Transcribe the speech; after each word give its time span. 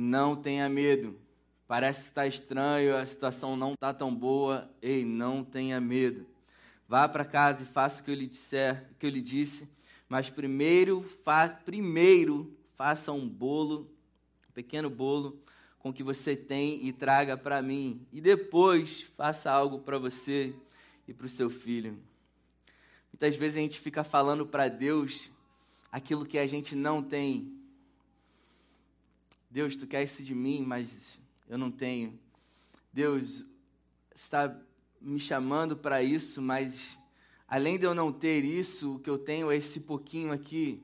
Não 0.00 0.34
tenha 0.34 0.68
medo. 0.68 1.18
Parece 1.68 2.02
que 2.02 2.08
está 2.08 2.26
estranho, 2.26 2.96
a 2.96 3.06
situação 3.06 3.56
não 3.56 3.74
está 3.74 3.94
tão 3.94 4.14
boa. 4.14 4.68
Ei, 4.82 5.04
não 5.04 5.44
tenha 5.44 5.80
medo. 5.80 6.26
Vá 6.88 7.08
para 7.08 7.24
casa 7.24 7.62
e 7.62 7.66
faça 7.66 8.00
o 8.00 8.04
que 8.04 8.10
eu 8.10 8.14
lhe 8.16 8.26
disser, 8.26 8.90
que 8.98 9.06
eu 9.06 9.10
lhe 9.10 9.22
disse. 9.22 9.68
Mas 10.08 10.28
primeiro, 10.28 11.02
fa 11.24 11.48
primeiro 11.48 12.56
faça 12.74 13.12
um 13.12 13.28
bolo, 13.28 13.88
um 14.48 14.52
pequeno 14.52 14.90
bolo 14.90 15.38
com 15.78 15.90
o 15.90 15.92
que 15.92 16.02
você 16.02 16.34
tem 16.34 16.84
e 16.84 16.92
traga 16.92 17.36
para 17.36 17.62
mim. 17.62 18.06
E 18.12 18.20
depois 18.20 19.02
faça 19.16 19.50
algo 19.50 19.78
para 19.80 19.98
você 19.98 20.54
e 21.06 21.14
para 21.14 21.26
o 21.26 21.28
seu 21.28 21.48
filho. 21.50 21.98
Muitas 23.12 23.36
vezes 23.36 23.58
a 23.58 23.60
gente 23.60 23.78
fica 23.78 24.02
falando 24.02 24.46
para 24.46 24.68
Deus 24.68 25.30
aquilo 25.92 26.26
que 26.26 26.38
a 26.38 26.46
gente 26.46 26.74
não 26.74 27.02
tem. 27.02 27.59
Deus, 29.50 29.74
tu 29.74 29.84
quer 29.84 30.04
isso 30.04 30.22
de 30.22 30.32
mim, 30.32 30.62
mas 30.64 31.18
eu 31.48 31.58
não 31.58 31.72
tenho. 31.72 32.16
Deus 32.92 33.44
está 34.14 34.56
me 35.00 35.18
chamando 35.18 35.76
para 35.76 36.00
isso, 36.04 36.40
mas 36.40 36.96
além 37.48 37.76
de 37.76 37.84
eu 37.84 37.92
não 37.92 38.12
ter 38.12 38.44
isso, 38.44 38.94
o 38.94 38.98
que 39.00 39.10
eu 39.10 39.18
tenho 39.18 39.50
é 39.50 39.56
esse 39.56 39.80
pouquinho 39.80 40.30
aqui. 40.30 40.80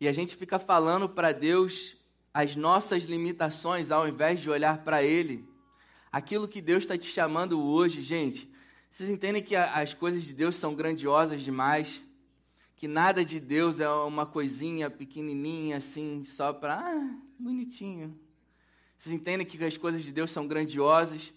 E 0.00 0.08
a 0.08 0.12
gente 0.12 0.34
fica 0.34 0.58
falando 0.58 1.08
para 1.08 1.30
Deus 1.30 1.96
as 2.34 2.56
nossas 2.56 3.04
limitações 3.04 3.92
ao 3.92 4.08
invés 4.08 4.40
de 4.40 4.50
olhar 4.50 4.78
para 4.78 5.04
Ele. 5.04 5.48
Aquilo 6.10 6.48
que 6.48 6.60
Deus 6.60 6.82
está 6.82 6.98
te 6.98 7.06
chamando 7.06 7.62
hoje, 7.62 8.02
gente. 8.02 8.50
Vocês 8.90 9.08
entendem 9.08 9.42
que 9.42 9.54
as 9.54 9.94
coisas 9.94 10.24
de 10.24 10.32
Deus 10.32 10.56
são 10.56 10.74
grandiosas 10.74 11.42
demais? 11.42 12.02
Que 12.76 12.86
nada 12.86 13.24
de 13.24 13.40
Deus 13.40 13.80
é 13.80 13.88
uma 13.88 14.26
coisinha 14.26 14.90
pequenininha 14.90 15.78
assim, 15.78 16.22
só 16.24 16.52
para. 16.52 16.78
Ah, 16.78 17.18
bonitinho. 17.38 18.14
Vocês 18.98 19.14
entendem 19.14 19.46
que 19.46 19.62
as 19.64 19.78
coisas 19.78 20.04
de 20.04 20.12
Deus 20.12 20.30
são 20.30 20.46
grandiosas? 20.46 21.32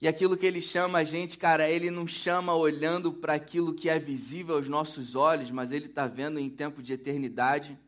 E 0.00 0.08
aquilo 0.08 0.36
que 0.36 0.44
ele 0.44 0.60
chama 0.60 0.98
a 0.98 1.04
gente, 1.04 1.38
cara, 1.38 1.70
ele 1.70 1.88
não 1.88 2.06
chama 2.06 2.52
olhando 2.52 3.12
para 3.12 3.34
aquilo 3.34 3.72
que 3.72 3.88
é 3.88 3.98
visível 3.98 4.56
aos 4.56 4.66
nossos 4.66 5.14
olhos, 5.14 5.52
mas 5.52 5.70
ele 5.70 5.86
está 5.86 6.08
vendo 6.08 6.40
em 6.40 6.50
tempo 6.50 6.82
de 6.82 6.92
eternidade. 6.92 7.78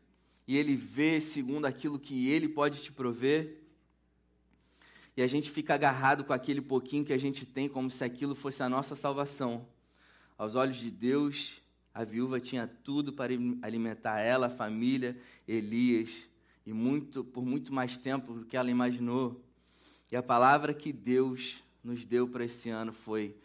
E 0.47 0.57
ele 0.57 0.75
vê 0.75 1.19
segundo 1.19 1.65
aquilo 1.65 1.99
que 1.99 2.29
ele 2.29 2.47
pode 2.47 2.81
te 2.81 2.93
prover. 2.93 3.61
E 5.17 5.21
a 5.21 5.27
gente 5.27 5.51
fica 5.51 5.73
agarrado 5.73 6.23
com 6.23 6.31
aquele 6.31 6.61
pouquinho 6.61 7.03
que 7.03 7.13
a 7.13 7.17
gente 7.17 7.45
tem, 7.45 7.67
como 7.67 7.91
se 7.91 8.05
aquilo 8.05 8.35
fosse 8.35 8.63
a 8.63 8.69
nossa 8.69 8.95
salvação. 8.95 9.67
Aos 10.37 10.55
olhos 10.55 10.77
de 10.77 10.89
Deus, 10.89 11.61
a 11.93 12.03
viúva 12.03 12.39
tinha 12.39 12.67
tudo 12.67 13.11
para 13.11 13.33
alimentar 13.61 14.19
ela, 14.19 14.47
a 14.47 14.49
família, 14.49 15.17
Elias, 15.47 16.27
e 16.65 16.71
muito 16.71 17.23
por 17.23 17.45
muito 17.45 17.73
mais 17.73 17.97
tempo 17.97 18.33
do 18.33 18.45
que 18.45 18.55
ela 18.55 18.71
imaginou. 18.71 19.43
E 20.11 20.15
a 20.15 20.23
palavra 20.23 20.73
que 20.73 20.93
Deus 20.93 21.63
nos 21.83 22.05
deu 22.05 22.27
para 22.27 22.45
esse 22.45 22.69
ano 22.69 22.93
foi: 22.93 23.35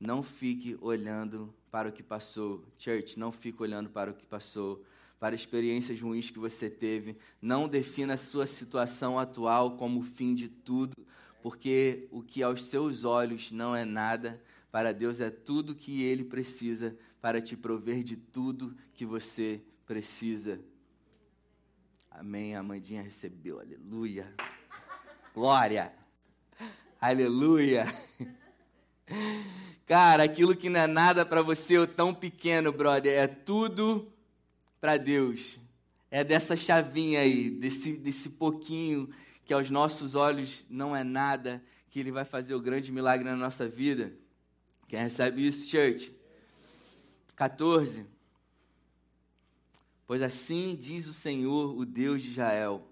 não 0.00 0.22
fique 0.22 0.76
olhando 0.80 1.54
para 1.70 1.88
o 1.88 1.92
que 1.92 2.02
passou. 2.02 2.64
Church, 2.78 3.18
não 3.18 3.30
fique 3.30 3.62
olhando 3.62 3.88
para 3.88 4.10
o 4.10 4.14
que 4.14 4.26
passou, 4.26 4.84
para 5.20 5.34
experiências 5.34 6.00
ruins 6.00 6.30
que 6.30 6.38
você 6.38 6.68
teve. 6.68 7.16
Não 7.40 7.68
defina 7.68 8.14
a 8.14 8.18
sua 8.18 8.46
situação 8.46 9.18
atual 9.18 9.76
como 9.76 10.00
o 10.00 10.04
fim 10.04 10.34
de 10.34 10.48
tudo, 10.48 10.94
porque 11.42 12.08
o 12.10 12.22
que 12.22 12.42
aos 12.42 12.64
seus 12.64 13.04
olhos 13.04 13.52
não 13.52 13.76
é 13.76 13.84
nada, 13.84 14.42
para 14.72 14.92
Deus 14.92 15.20
é 15.20 15.30
tudo 15.30 15.74
que 15.74 16.02
Ele 16.02 16.24
precisa 16.24 16.96
para 17.20 17.40
te 17.40 17.56
prover 17.56 18.02
de 18.02 18.16
tudo 18.16 18.76
que 18.94 19.04
você 19.04 19.60
precisa. 19.86 20.60
Amém. 22.10 22.54
A 22.54 22.60
Amandinha 22.60 23.02
recebeu, 23.02 23.60
aleluia. 23.60 24.32
Glória. 25.34 25.92
Aleluia. 27.00 27.86
Cara, 29.86 30.22
aquilo 30.22 30.54
que 30.54 30.68
não 30.68 30.80
é 30.80 30.86
nada 30.86 31.26
para 31.26 31.42
você 31.42 31.78
ou 31.78 31.86
tão 31.86 32.14
pequeno, 32.14 32.72
brother, 32.72 33.18
é 33.18 33.26
tudo 33.26 34.12
para 34.80 34.96
Deus. 34.96 35.58
É 36.10 36.22
dessa 36.22 36.56
chavinha 36.56 37.20
aí, 37.20 37.50
desse, 37.50 37.92
desse 37.92 38.30
pouquinho 38.30 39.08
que 39.44 39.52
aos 39.52 39.68
nossos 39.68 40.14
olhos 40.14 40.64
não 40.70 40.94
é 40.94 41.02
nada, 41.02 41.62
que 41.88 41.98
Ele 41.98 42.12
vai 42.12 42.24
fazer 42.24 42.54
o 42.54 42.60
grande 42.60 42.92
milagre 42.92 43.28
na 43.28 43.36
nossa 43.36 43.68
vida. 43.68 44.12
Quem 44.86 45.00
recebe 45.00 45.46
isso, 45.46 45.68
church? 45.68 46.19
14. 47.40 48.04
Pois 50.06 50.20
assim 50.20 50.76
diz 50.78 51.06
o 51.06 51.12
Senhor, 51.14 51.74
o 51.74 51.86
Deus 51.86 52.20
de 52.22 52.28
Israel 52.28 52.86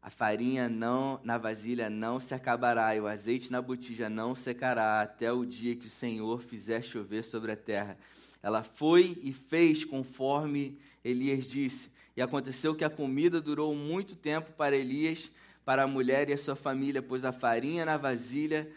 a 0.00 0.08
farinha 0.08 0.66
não 0.66 1.20
na 1.22 1.36
vasilha 1.36 1.90
não 1.90 2.18
se 2.18 2.32
acabará 2.32 2.96
e 2.96 3.00
o 3.00 3.06
azeite 3.06 3.52
na 3.52 3.60
botija 3.60 4.08
não 4.08 4.34
secará 4.34 5.02
até 5.02 5.30
o 5.30 5.44
dia 5.44 5.76
que 5.76 5.88
o 5.88 5.90
Senhor 5.90 6.40
fizer 6.40 6.80
chover 6.82 7.22
sobre 7.22 7.52
a 7.52 7.56
terra. 7.56 7.98
Ela 8.42 8.62
foi 8.62 9.18
e 9.22 9.30
fez 9.30 9.84
conforme 9.84 10.78
Elias 11.04 11.46
disse. 11.46 11.90
E 12.16 12.22
aconteceu 12.22 12.74
que 12.74 12.84
a 12.84 12.88
comida 12.88 13.42
durou 13.42 13.74
muito 13.74 14.16
tempo 14.16 14.52
para 14.52 14.74
Elias, 14.74 15.30
para 15.66 15.82
a 15.82 15.86
mulher 15.86 16.30
e 16.30 16.32
a 16.32 16.38
sua 16.38 16.56
família, 16.56 17.02
pois 17.02 17.26
a 17.26 17.32
farinha 17.32 17.84
na 17.84 17.98
vasilha 17.98 18.70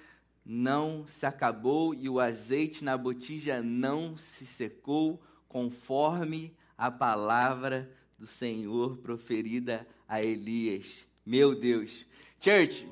não 0.49 1.05
se 1.05 1.25
acabou 1.25 1.93
e 1.93 2.07
o 2.07 2.21
azeite 2.21 2.81
na 2.81 2.97
botija 2.97 3.61
não 3.61 4.17
se 4.17 4.45
secou, 4.45 5.21
conforme 5.49 6.55
a 6.77 6.89
palavra 6.89 7.91
do 8.17 8.25
Senhor 8.25 8.95
proferida 8.97 9.85
a 10.07 10.23
Elias. 10.23 11.05
Meu 11.25 11.53
Deus. 11.53 12.05
Church, 12.39 12.87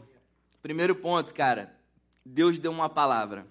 primeiro 0.62 0.96
ponto, 0.96 1.34
cara. 1.34 1.74
Deus 2.26 2.60
deu 2.60 2.72
uma 2.72 2.90
palavra. 2.90 3.48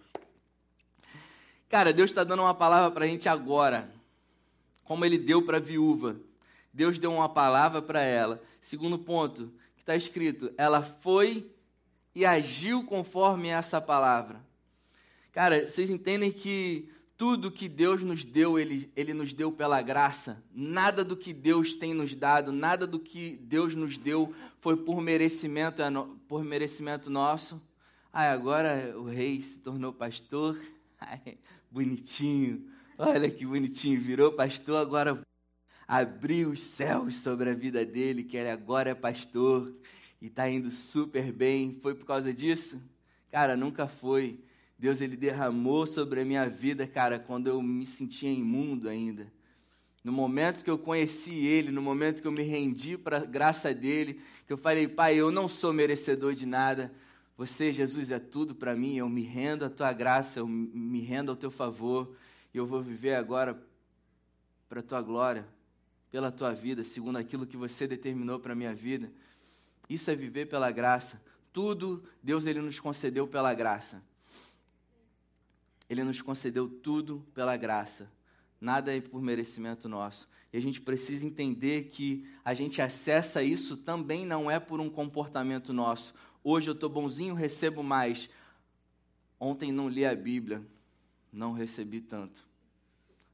Cara, 1.70 1.90
Deus 1.90 2.10
está 2.10 2.24
dando 2.24 2.42
uma 2.42 2.54
palavra 2.54 2.90
para 2.90 3.06
a 3.06 3.08
gente 3.08 3.26
agora. 3.26 3.90
Como 4.84 5.04
ele 5.06 5.16
deu 5.16 5.40
para 5.40 5.56
a 5.56 5.60
viúva. 5.60 6.16
Deus 6.70 6.98
deu 6.98 7.10
uma 7.10 7.28
palavra 7.28 7.80
para 7.80 8.02
ela. 8.02 8.42
Segundo 8.60 8.98
ponto, 8.98 9.50
que 9.76 9.82
está 9.82 9.96
escrito: 9.96 10.52
ela 10.58 10.82
foi 10.82 11.53
e 12.14 12.24
agiu 12.24 12.84
conforme 12.84 13.48
essa 13.48 13.80
palavra. 13.80 14.40
Cara, 15.32 15.68
vocês 15.68 15.90
entendem 15.90 16.30
que 16.30 16.88
tudo 17.16 17.50
que 17.50 17.68
Deus 17.68 18.02
nos 18.02 18.24
deu, 18.24 18.58
ele, 18.58 18.90
ele 18.94 19.12
nos 19.12 19.32
deu 19.32 19.50
pela 19.50 19.82
graça. 19.82 20.42
Nada 20.52 21.04
do 21.04 21.16
que 21.16 21.32
Deus 21.32 21.74
tem 21.74 21.92
nos 21.92 22.14
dado, 22.14 22.52
nada 22.52 22.86
do 22.86 22.98
que 22.98 23.38
Deus 23.42 23.74
nos 23.74 23.98
deu 23.98 24.34
foi 24.60 24.76
por 24.76 25.00
merecimento, 25.00 25.82
é 25.82 25.86
por 26.28 26.44
merecimento 26.44 27.10
nosso. 27.10 27.60
Ai, 28.12 28.28
agora 28.28 28.94
o 28.96 29.04
rei 29.04 29.40
se 29.40 29.58
tornou 29.58 29.92
pastor. 29.92 30.56
Ai, 31.00 31.38
bonitinho. 31.70 32.64
Olha 32.96 33.28
que 33.28 33.44
bonitinho. 33.44 34.00
Virou 34.00 34.32
pastor, 34.32 34.76
agora 34.76 35.20
abriu 35.86 36.50
os 36.50 36.60
céus 36.60 37.16
sobre 37.16 37.50
a 37.50 37.54
vida 37.54 37.84
dele, 37.84 38.22
que 38.22 38.36
ele 38.36 38.50
agora 38.50 38.90
é 38.90 38.94
pastor 38.94 39.72
e 40.24 40.28
está 40.28 40.48
indo 40.48 40.70
super 40.70 41.30
bem. 41.30 41.78
Foi 41.82 41.94
por 41.94 42.06
causa 42.06 42.32
disso? 42.32 42.80
Cara, 43.30 43.54
nunca 43.54 43.86
foi. 43.86 44.40
Deus 44.78 45.02
ele 45.02 45.18
derramou 45.18 45.86
sobre 45.86 46.22
a 46.22 46.24
minha 46.24 46.48
vida, 46.48 46.86
cara, 46.86 47.18
quando 47.18 47.46
eu 47.48 47.60
me 47.60 47.84
sentia 47.84 48.30
imundo 48.30 48.88
ainda. 48.88 49.30
No 50.02 50.10
momento 50.12 50.64
que 50.64 50.70
eu 50.70 50.78
conheci 50.78 51.44
Ele, 51.44 51.70
no 51.70 51.82
momento 51.82 52.22
que 52.22 52.26
eu 52.26 52.32
me 52.32 52.42
rendi 52.42 52.96
para 52.96 53.18
a 53.18 53.24
graça 53.26 53.74
dele, 53.74 54.18
que 54.46 54.52
eu 54.54 54.56
falei, 54.56 54.88
Pai, 54.88 55.14
eu 55.14 55.30
não 55.30 55.46
sou 55.46 55.74
merecedor 55.74 56.32
de 56.32 56.46
nada. 56.46 56.90
Você, 57.36 57.70
Jesus, 57.70 58.10
é 58.10 58.18
tudo 58.18 58.54
para 58.54 58.74
mim. 58.74 58.96
Eu 58.96 59.10
me 59.10 59.22
rendo 59.22 59.66
à 59.66 59.68
tua 59.68 59.92
graça, 59.92 60.40
eu 60.40 60.48
me 60.48 61.02
rendo 61.02 61.32
ao 61.32 61.36
teu 61.36 61.50
favor. 61.50 62.16
E 62.54 62.56
eu 62.56 62.66
vou 62.66 62.80
viver 62.80 63.14
agora 63.14 63.62
para 64.70 64.80
a 64.80 64.82
tua 64.82 65.02
glória, 65.02 65.46
pela 66.10 66.32
tua 66.32 66.54
vida, 66.54 66.82
segundo 66.82 67.18
aquilo 67.18 67.46
que 67.46 67.58
você 67.58 67.86
determinou 67.86 68.40
para 68.40 68.54
a 68.54 68.56
minha 68.56 68.74
vida. 68.74 69.12
Isso 69.88 70.10
é 70.10 70.16
viver 70.16 70.46
pela 70.46 70.70
graça. 70.70 71.20
Tudo 71.52 72.02
Deus 72.22 72.46
ele 72.46 72.60
nos 72.60 72.80
concedeu 72.80 73.26
pela 73.26 73.52
graça. 73.54 74.02
Ele 75.88 76.02
nos 76.02 76.20
concedeu 76.22 76.68
tudo 76.68 77.24
pela 77.34 77.56
graça. 77.56 78.10
Nada 78.60 78.96
é 78.96 79.00
por 79.00 79.20
merecimento 79.20 79.88
nosso. 79.88 80.28
E 80.52 80.56
a 80.56 80.60
gente 80.60 80.80
precisa 80.80 81.26
entender 81.26 81.84
que 81.90 82.26
a 82.44 82.54
gente 82.54 82.80
acessa 82.80 83.42
isso 83.42 83.76
também 83.76 84.24
não 84.24 84.50
é 84.50 84.58
por 84.58 84.80
um 84.80 84.88
comportamento 84.88 85.72
nosso. 85.72 86.14
Hoje 86.42 86.70
eu 86.70 86.74
estou 86.74 86.88
bonzinho, 86.88 87.34
recebo 87.34 87.82
mais. 87.82 88.28
Ontem 89.38 89.72
não 89.72 89.88
li 89.88 90.06
a 90.06 90.14
Bíblia, 90.14 90.64
não 91.32 91.52
recebi 91.52 92.00
tanto. 92.00 92.46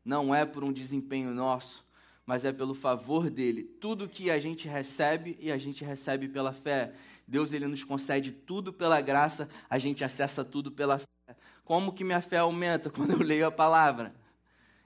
Não 0.04 0.34
é 0.34 0.44
por 0.44 0.64
um 0.64 0.72
desempenho 0.72 1.32
nosso, 1.32 1.84
mas 2.30 2.44
é 2.44 2.52
pelo 2.52 2.74
favor 2.74 3.28
dele. 3.28 3.64
Tudo 3.64 4.08
que 4.08 4.30
a 4.30 4.38
gente 4.38 4.68
recebe 4.68 5.36
e 5.40 5.50
a 5.50 5.58
gente 5.58 5.82
recebe 5.84 6.28
pela 6.28 6.52
fé. 6.52 6.92
Deus 7.26 7.52
ele 7.52 7.66
nos 7.66 7.82
concede 7.82 8.30
tudo 8.30 8.72
pela 8.72 9.00
graça, 9.00 9.48
a 9.68 9.80
gente 9.80 10.04
acessa 10.04 10.44
tudo 10.44 10.70
pela 10.70 11.00
fé. 11.00 11.34
Como 11.64 11.92
que 11.92 12.04
minha 12.04 12.20
fé 12.20 12.36
aumenta 12.36 12.88
quando 12.94 13.14
eu 13.14 13.18
leio 13.18 13.48
a 13.48 13.50
palavra? 13.50 14.14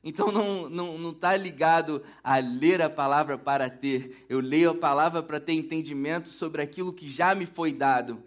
Então 0.03 0.33
não 0.33 0.63
está 0.63 0.71
não, 0.71 0.97
não 0.97 1.13
tá 1.13 1.37
ligado 1.37 2.03
a 2.23 2.39
ler 2.39 2.81
a 2.81 2.89
palavra 2.89 3.37
para 3.37 3.69
ter. 3.69 4.25
Eu 4.27 4.41
leio 4.41 4.71
a 4.71 4.75
palavra 4.75 5.23
para 5.23 5.39
ter 5.39 5.53
entendimento 5.53 6.31
sobre 6.31 6.63
aquilo 6.63 6.95
que 6.95 7.07
já 7.07 7.35
me 7.35 7.45
foi 7.45 7.75
dado. 7.75 8.23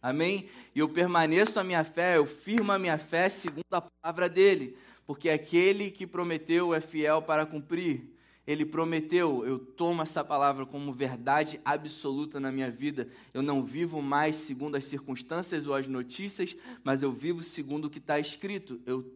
Amém? 0.00 0.48
E 0.74 0.78
eu 0.78 0.88
permaneço 0.88 1.60
a 1.60 1.64
minha 1.64 1.84
fé, 1.84 2.16
eu 2.16 2.24
firmo 2.24 2.72
a 2.72 2.78
minha 2.78 2.96
fé 2.96 3.28
segundo 3.28 3.66
a 3.70 3.82
palavra 3.82 4.26
dele. 4.26 4.74
Porque 5.06 5.28
aquele 5.28 5.90
que 5.90 6.06
prometeu 6.06 6.74
é 6.74 6.80
fiel 6.80 7.20
para 7.20 7.44
cumprir. 7.44 8.13
Ele 8.46 8.64
prometeu, 8.66 9.46
eu 9.46 9.58
tomo 9.58 10.02
essa 10.02 10.22
palavra 10.22 10.66
como 10.66 10.92
verdade 10.92 11.58
absoluta 11.64 12.38
na 12.38 12.52
minha 12.52 12.70
vida. 12.70 13.08
Eu 13.32 13.40
não 13.42 13.64
vivo 13.64 14.02
mais 14.02 14.36
segundo 14.36 14.76
as 14.76 14.84
circunstâncias 14.84 15.66
ou 15.66 15.74
as 15.74 15.88
notícias, 15.88 16.54
mas 16.82 17.02
eu 17.02 17.10
vivo 17.10 17.42
segundo 17.42 17.86
o 17.86 17.90
que 17.90 17.98
está 17.98 18.18
escrito. 18.18 18.82
Eu 18.84 19.10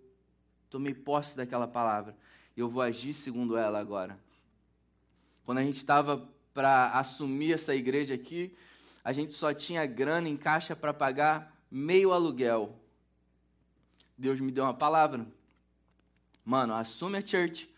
tomei 0.71 0.95
posse 0.95 1.37
daquela 1.37 1.69
palavra. 1.69 2.17
Eu 2.57 2.71
vou 2.71 2.81
agir 2.81 3.13
segundo 3.13 3.57
ela 3.57 3.79
agora. 3.79 4.19
Quando 5.45 5.59
a 5.59 5.63
gente 5.63 5.77
estava 5.77 6.27
para 6.55 6.91
assumir 6.93 7.53
essa 7.53 7.75
igreja 7.75 8.15
aqui, 8.15 8.55
a 9.05 9.13
gente 9.13 9.35
só 9.35 9.53
tinha 9.53 9.85
grana 9.85 10.29
em 10.29 10.37
caixa 10.37 10.75
para 10.75 10.95
pagar 10.95 11.55
meio 11.71 12.13
aluguel. 12.13 12.79
Deus 14.17 14.41
me 14.41 14.51
deu 14.51 14.65
uma 14.65 14.75
palavra. 14.75 15.27
Mano, 16.45 16.73
assume 16.73 17.19
a 17.19 17.25
church 17.25 17.71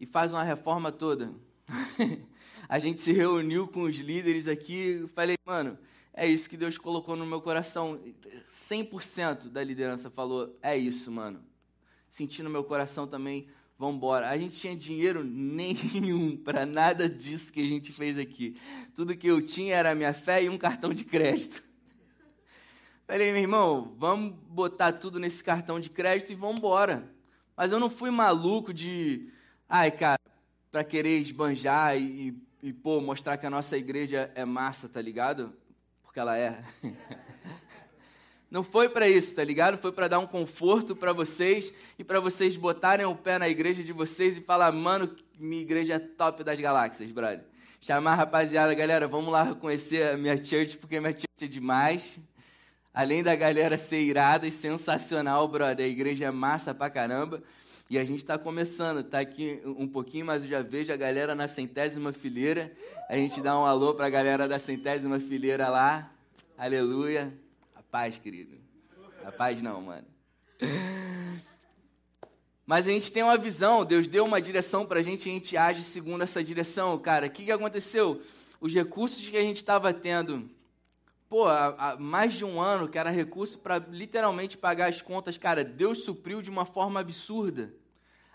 e 0.00 0.06
faz 0.06 0.32
uma 0.32 0.42
reforma 0.42 0.92
toda. 0.92 1.32
a 2.68 2.78
gente 2.78 3.00
se 3.00 3.12
reuniu 3.12 3.66
com 3.66 3.82
os 3.82 3.96
líderes 3.96 4.46
aqui, 4.46 5.02
e 5.04 5.08
falei, 5.08 5.36
mano, 5.44 5.78
é 6.12 6.26
isso 6.26 6.50
que 6.50 6.56
Deus 6.56 6.76
colocou 6.76 7.16
no 7.16 7.24
meu 7.24 7.40
coração. 7.40 8.00
100% 8.48 9.48
da 9.48 9.62
liderança 9.62 10.10
falou, 10.10 10.56
é 10.60 10.76
isso, 10.76 11.10
mano. 11.10 11.40
Senti 12.10 12.42
no 12.42 12.50
meu 12.50 12.64
coração 12.64 13.06
também, 13.06 13.48
vamos 13.78 13.96
embora. 13.96 14.28
A 14.28 14.36
gente 14.36 14.56
tinha 14.56 14.74
dinheiro 14.74 15.22
nenhum 15.24 16.36
para 16.36 16.66
nada 16.66 17.08
disso 17.08 17.52
que 17.52 17.60
a 17.60 17.64
gente 17.64 17.92
fez 17.92 18.18
aqui. 18.18 18.60
Tudo 18.94 19.16
que 19.16 19.26
eu 19.26 19.40
tinha 19.40 19.76
era 19.76 19.94
minha 19.94 20.12
fé 20.12 20.42
e 20.42 20.48
um 20.48 20.58
cartão 20.58 20.92
de 20.92 21.04
crédito. 21.04 21.62
Falei, 23.06 23.32
meu 23.32 23.40
irmão, 23.40 23.94
vamos 23.96 24.34
botar 24.48 24.92
tudo 24.92 25.18
nesse 25.18 25.42
cartão 25.42 25.78
de 25.78 25.88
crédito 25.88 26.32
e 26.32 26.34
vamos 26.34 26.58
embora. 26.58 27.08
Mas 27.56 27.72
eu 27.72 27.80
não 27.80 27.88
fui 27.88 28.10
maluco 28.10 28.74
de 28.74 29.32
Ai, 29.70 29.90
cara, 29.90 30.18
para 30.70 30.82
querer 30.82 31.18
esbanjar 31.18 31.94
e, 31.94 32.30
e, 32.62 32.68
e, 32.68 32.72
pô, 32.72 33.02
mostrar 33.02 33.36
que 33.36 33.44
a 33.44 33.50
nossa 33.50 33.76
igreja 33.76 34.32
é 34.34 34.42
massa, 34.42 34.88
tá 34.88 35.02
ligado? 35.02 35.52
Porque 36.02 36.18
ela 36.18 36.38
é. 36.38 36.64
Não 38.50 38.64
foi 38.64 38.88
para 38.88 39.06
isso, 39.06 39.34
tá 39.34 39.44
ligado? 39.44 39.76
Foi 39.76 39.92
para 39.92 40.08
dar 40.08 40.20
um 40.20 40.26
conforto 40.26 40.96
para 40.96 41.12
vocês 41.12 41.70
e 41.98 42.02
para 42.04 42.18
vocês 42.18 42.56
botarem 42.56 43.04
o 43.04 43.14
pé 43.14 43.38
na 43.38 43.46
igreja 43.46 43.84
de 43.84 43.92
vocês 43.92 44.38
e 44.38 44.40
falar, 44.40 44.72
mano, 44.72 45.14
minha 45.38 45.60
igreja 45.60 45.96
é 45.96 45.98
top 45.98 46.42
das 46.42 46.58
galáxias, 46.58 47.10
brother. 47.10 47.44
Chamar 47.78 48.12
a 48.12 48.16
rapaziada, 48.16 48.72
galera, 48.72 49.06
vamos 49.06 49.30
lá 49.30 49.54
conhecer 49.54 50.14
a 50.14 50.16
minha 50.16 50.42
church, 50.42 50.78
porque 50.78 50.98
minha 50.98 51.12
church 51.12 51.26
é 51.42 51.46
demais. 51.46 52.18
Além 52.94 53.22
da 53.22 53.36
galera 53.36 53.76
ser 53.76 54.00
irada 54.00 54.46
e 54.46 54.50
sensacional, 54.50 55.46
brother, 55.46 55.84
a 55.84 55.88
igreja 55.88 56.24
é 56.24 56.30
massa 56.30 56.74
pra 56.74 56.88
caramba. 56.88 57.42
E 57.90 57.98
a 57.98 58.04
gente 58.04 58.18
está 58.18 58.36
começando, 58.36 59.00
está 59.00 59.18
aqui 59.18 59.62
um 59.64 59.88
pouquinho, 59.88 60.26
mas 60.26 60.42
eu 60.42 60.50
já 60.50 60.60
vejo 60.60 60.92
a 60.92 60.96
galera 60.96 61.34
na 61.34 61.48
centésima 61.48 62.12
fileira. 62.12 62.70
A 63.08 63.16
gente 63.16 63.40
dá 63.40 63.58
um 63.58 63.64
alô 63.64 63.94
para 63.94 64.04
a 64.04 64.10
galera 64.10 64.46
da 64.46 64.58
centésima 64.58 65.18
fileira 65.18 65.70
lá. 65.70 66.12
Aleluia. 66.58 67.32
A 67.74 67.82
paz, 67.82 68.18
querido. 68.18 68.58
A 69.24 69.32
paz 69.32 69.62
não, 69.62 69.80
mano. 69.80 70.06
Mas 72.66 72.86
a 72.86 72.90
gente 72.90 73.10
tem 73.10 73.22
uma 73.22 73.38
visão, 73.38 73.82
Deus 73.86 74.06
deu 74.06 74.26
uma 74.26 74.42
direção 74.42 74.84
para 74.84 75.00
a 75.00 75.02
gente 75.02 75.26
e 75.26 75.30
a 75.30 75.34
gente 75.34 75.56
age 75.56 75.82
segundo 75.82 76.20
essa 76.20 76.44
direção. 76.44 76.98
Cara, 76.98 77.26
o 77.26 77.30
que, 77.30 77.46
que 77.46 77.52
aconteceu? 77.52 78.20
Os 78.60 78.74
recursos 78.74 79.26
que 79.26 79.36
a 79.38 79.40
gente 79.40 79.56
estava 79.56 79.94
tendo, 79.94 80.50
pô, 81.28 81.46
há, 81.46 81.96
mais 81.98 82.34
de 82.34 82.44
um 82.44 82.60
ano, 82.60 82.88
que 82.88 82.98
era 82.98 83.10
recurso 83.10 83.58
para 83.58 83.78
literalmente 83.78 84.56
pagar 84.56 84.88
as 84.88 85.02
contas, 85.02 85.36
cara, 85.38 85.64
Deus 85.64 86.04
supriu 86.04 86.40
de 86.40 86.50
uma 86.50 86.64
forma 86.64 87.00
absurda 87.00 87.74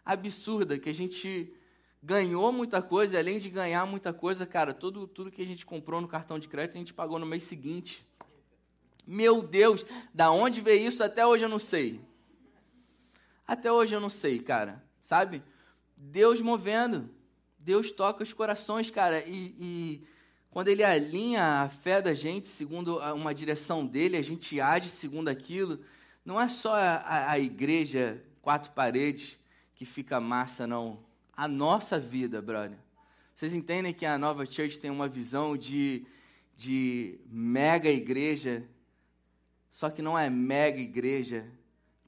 absurda, 0.06 0.78
que 0.78 0.90
a 0.90 0.94
gente 0.94 1.54
ganhou 2.02 2.52
muita 2.52 2.82
coisa, 2.82 3.16
e 3.16 3.20
além 3.20 3.40
de 3.40 3.50
ganhar 3.50 3.86
muita 3.86 4.12
coisa, 4.12 4.46
cara, 4.46 4.74
tudo, 4.74 5.08
tudo 5.08 5.32
que 5.32 5.42
a 5.42 5.46
gente 5.46 5.66
comprou 5.66 6.02
no 6.02 6.08
cartão 6.08 6.38
de 6.38 6.48
crédito, 6.48 6.76
a 6.76 6.80
gente 6.80 6.94
pagou 6.94 7.18
no 7.18 7.26
mês 7.26 7.44
seguinte. 7.44 8.06
Meu 9.06 9.42
Deus, 9.42 9.86
da 10.14 10.32
onde 10.32 10.62
veio 10.62 10.88
isso 10.88 11.04
até 11.04 11.26
hoje 11.26 11.44
eu 11.44 11.50
não 11.50 11.60
sei. 11.60 12.02
Até 13.48 13.72
hoje 13.72 13.94
eu 13.94 14.00
não 14.00 14.10
sei, 14.10 14.40
cara. 14.40 14.84
Sabe? 15.04 15.44
Deus 15.96 16.42
movendo. 16.42 17.10
Deus 17.60 17.92
toca 17.92 18.24
os 18.24 18.34
corações, 18.34 18.90
cara. 18.90 19.24
E, 19.26 19.56
e, 19.60 20.08
quando 20.54 20.68
Ele 20.68 20.84
alinha 20.84 21.64
a 21.64 21.70
fé 21.70 22.00
da 22.00 22.14
gente 22.14 22.48
segundo 22.48 23.00
uma 23.16 23.34
direção 23.34 23.84
dele, 23.84 24.18
a 24.18 24.22
gente 24.22 24.62
age 24.62 24.88
segundo 24.88 25.28
aquilo. 25.28 25.80
Não 26.24 26.40
é 26.40 26.48
só 26.48 26.76
a, 26.76 27.32
a, 27.32 27.40
igreja, 27.40 28.24
quatro 28.40 28.72
paredes, 28.72 29.36
que 29.74 29.84
fica 29.84 30.22
massa, 30.22 30.68
não. 30.68 31.00
A 31.36 31.48
nossa 31.48 32.00
vida, 32.00 32.40
brother. 32.40 32.78
Vocês 33.36 33.52
entendem 33.52 33.96
que 33.96 34.06
a 34.06 34.16
Nova 34.16 34.46
Church 34.46 34.80
tem 34.80 34.92
uma 34.92 35.08
visão 35.08 35.58
de, 35.58 36.06
de 36.56 37.20
mega 37.26 37.90
igreja, 37.90 38.64
só 39.72 39.90
que 39.90 40.04
não 40.04 40.18
é 40.18 40.30
mega 40.30 40.80
igreja, 40.80 41.48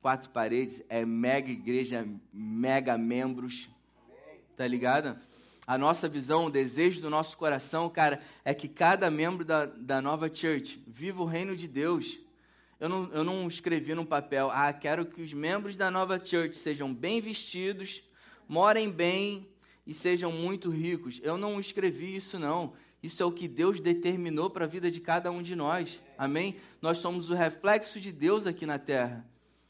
quatro 0.04 0.30
paredes, 0.30 0.84
é 0.88 1.04
mega 1.04 1.50
igreja, 1.50 2.08
mega 2.32 2.96
membros. 2.96 3.68
Tá 4.56 4.68
ligado? 4.68 5.20
A 5.66 5.78
nossa 5.78 6.08
visão, 6.08 6.46
o 6.46 6.50
desejo 6.50 7.02
do 7.02 7.10
nosso 7.10 7.38
coração, 7.38 7.90
cara, 7.90 8.22
é 8.44 8.54
que 8.54 8.68
cada 8.68 9.10
membro 9.10 9.44
da, 9.44 9.66
da 9.66 10.02
Nova 10.02 10.34
Church 10.34 10.84
viva 10.88 11.22
o 11.22 11.26
reino 11.26 11.56
de 11.56 11.68
Deus 11.68 12.20
eu 12.80 12.90
não, 12.90 13.10
eu 13.14 13.24
não 13.24 13.48
escrevi 13.48 13.94
num 13.94 14.06
papel, 14.06 14.50
ah, 14.52 14.72
quero 14.74 15.06
que 15.06 15.22
os 15.22 15.34
membros 15.34 15.78
da 15.78 15.90
nova 15.90 16.20
church 16.24 16.58
sejam 16.58 16.94
bem 16.94 17.22
vestidos, 17.22 18.04
morem 18.48 18.92
bem 18.92 19.48
e 19.88 19.94
sejam 19.94 20.32
muito 20.32 20.70
ricos. 20.70 21.20
Eu 21.24 21.38
não 21.38 21.60
escrevi 21.60 22.16
isso, 22.16 22.38
não. 22.38 22.74
Isso 23.02 23.24
é 23.24 23.26
o 23.26 23.32
que 23.32 23.48
Deus 23.48 23.80
determinou 23.80 24.50
para 24.50 24.66
a 24.66 24.68
vida 24.68 24.92
de 24.92 25.00
cada 25.00 25.32
um 25.32 25.42
de 25.42 25.56
nós. 25.56 26.02
Amém? 26.18 26.58
Nós 26.82 26.98
somos 26.98 27.30
o 27.30 27.34
reflexo 27.34 28.00
de 28.00 28.12
Deus 28.12 28.46
aqui 28.46 28.66
na 28.66 28.78
terra. 28.78 29.26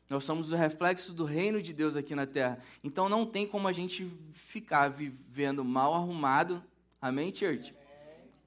Nós 0.10 0.24
somos 0.24 0.52
o 0.52 0.56
reflexo 0.56 1.14
do 1.14 1.26
reino 1.26 1.62
de 1.62 1.74
Deus 1.74 1.96
aqui 1.96 2.14
na 2.14 2.26
terra. 2.26 2.60
Então 2.84 3.10
não 3.10 3.26
tem 3.26 3.48
como 3.48 3.68
a 3.68 3.74
gente 3.74 4.12
ficar 4.32 4.90
vivendo 4.90 5.64
mal 5.64 5.94
arrumado. 5.94 6.64
Amém, 7.02 7.34
church? 7.34 7.74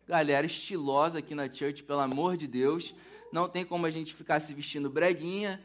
Galera 0.07 0.47
estilosa 0.47 1.19
aqui 1.19 1.35
na 1.35 1.53
church, 1.53 1.83
pelo 1.83 2.01
amor 2.01 2.37
de 2.37 2.47
Deus 2.47 2.95
não 3.33 3.49
tem 3.49 3.65
como 3.65 3.87
a 3.87 3.91
gente 3.91 4.15
ficar 4.15 4.41
se 4.41 4.55
vestindo 4.55 4.89
breguinha, 4.89 5.63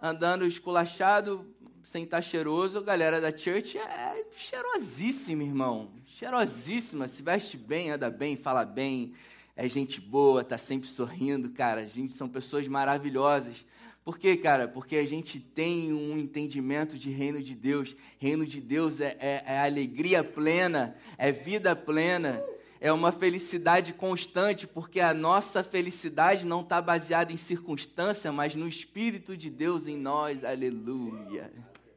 andando 0.00 0.44
esculachado, 0.44 1.46
sem 1.84 2.04
estar 2.04 2.20
cheiroso. 2.20 2.78
A 2.78 2.82
galera 2.82 3.20
da 3.20 3.36
church 3.36 3.78
é 3.78 4.24
cheirosíssima, 4.34 5.42
irmão. 5.42 5.90
Cheirosíssima. 6.06 7.06
Se 7.06 7.22
veste 7.22 7.56
bem, 7.56 7.90
anda 7.90 8.10
bem, 8.10 8.36
fala 8.36 8.64
bem, 8.64 9.14
é 9.54 9.68
gente 9.68 10.00
boa, 10.00 10.42
tá 10.42 10.58
sempre 10.58 10.88
sorrindo, 10.88 11.50
cara. 11.50 11.82
A 11.82 11.86
gente 11.86 12.14
são 12.14 12.28
pessoas 12.28 12.66
maravilhosas. 12.66 13.64
Por 14.04 14.18
quê, 14.18 14.36
cara? 14.36 14.66
Porque 14.66 14.96
a 14.96 15.06
gente 15.06 15.38
tem 15.38 15.92
um 15.92 16.18
entendimento 16.18 16.98
de 16.98 17.10
reino 17.10 17.42
de 17.42 17.54
Deus. 17.54 17.94
Reino 18.18 18.44
de 18.44 18.60
Deus 18.60 19.00
é, 19.00 19.16
é, 19.20 19.44
é 19.46 19.60
alegria 19.60 20.24
plena, 20.24 20.96
é 21.16 21.30
vida 21.30 21.76
plena 21.76 22.42
é 22.82 22.92
uma 22.92 23.12
felicidade 23.12 23.92
constante, 23.92 24.66
porque 24.66 24.98
a 24.98 25.14
nossa 25.14 25.62
felicidade 25.62 26.44
não 26.44 26.62
está 26.62 26.82
baseada 26.82 27.32
em 27.32 27.36
circunstância, 27.36 28.32
mas 28.32 28.56
no 28.56 28.66
Espírito 28.66 29.36
de 29.36 29.48
Deus 29.48 29.86
em 29.86 29.96
nós. 29.96 30.44
Aleluia. 30.44 31.52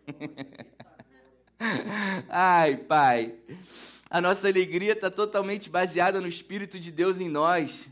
Ai, 2.30 2.78
Pai. 2.78 3.34
A 4.12 4.22
nossa 4.22 4.48
alegria 4.48 4.94
está 4.94 5.10
totalmente 5.10 5.72
baseada 5.72 6.22
no 6.22 6.28
Espírito 6.28 6.80
de 6.80 6.92
Deus 6.92 7.20
em 7.20 7.30
nós. 7.30 7.90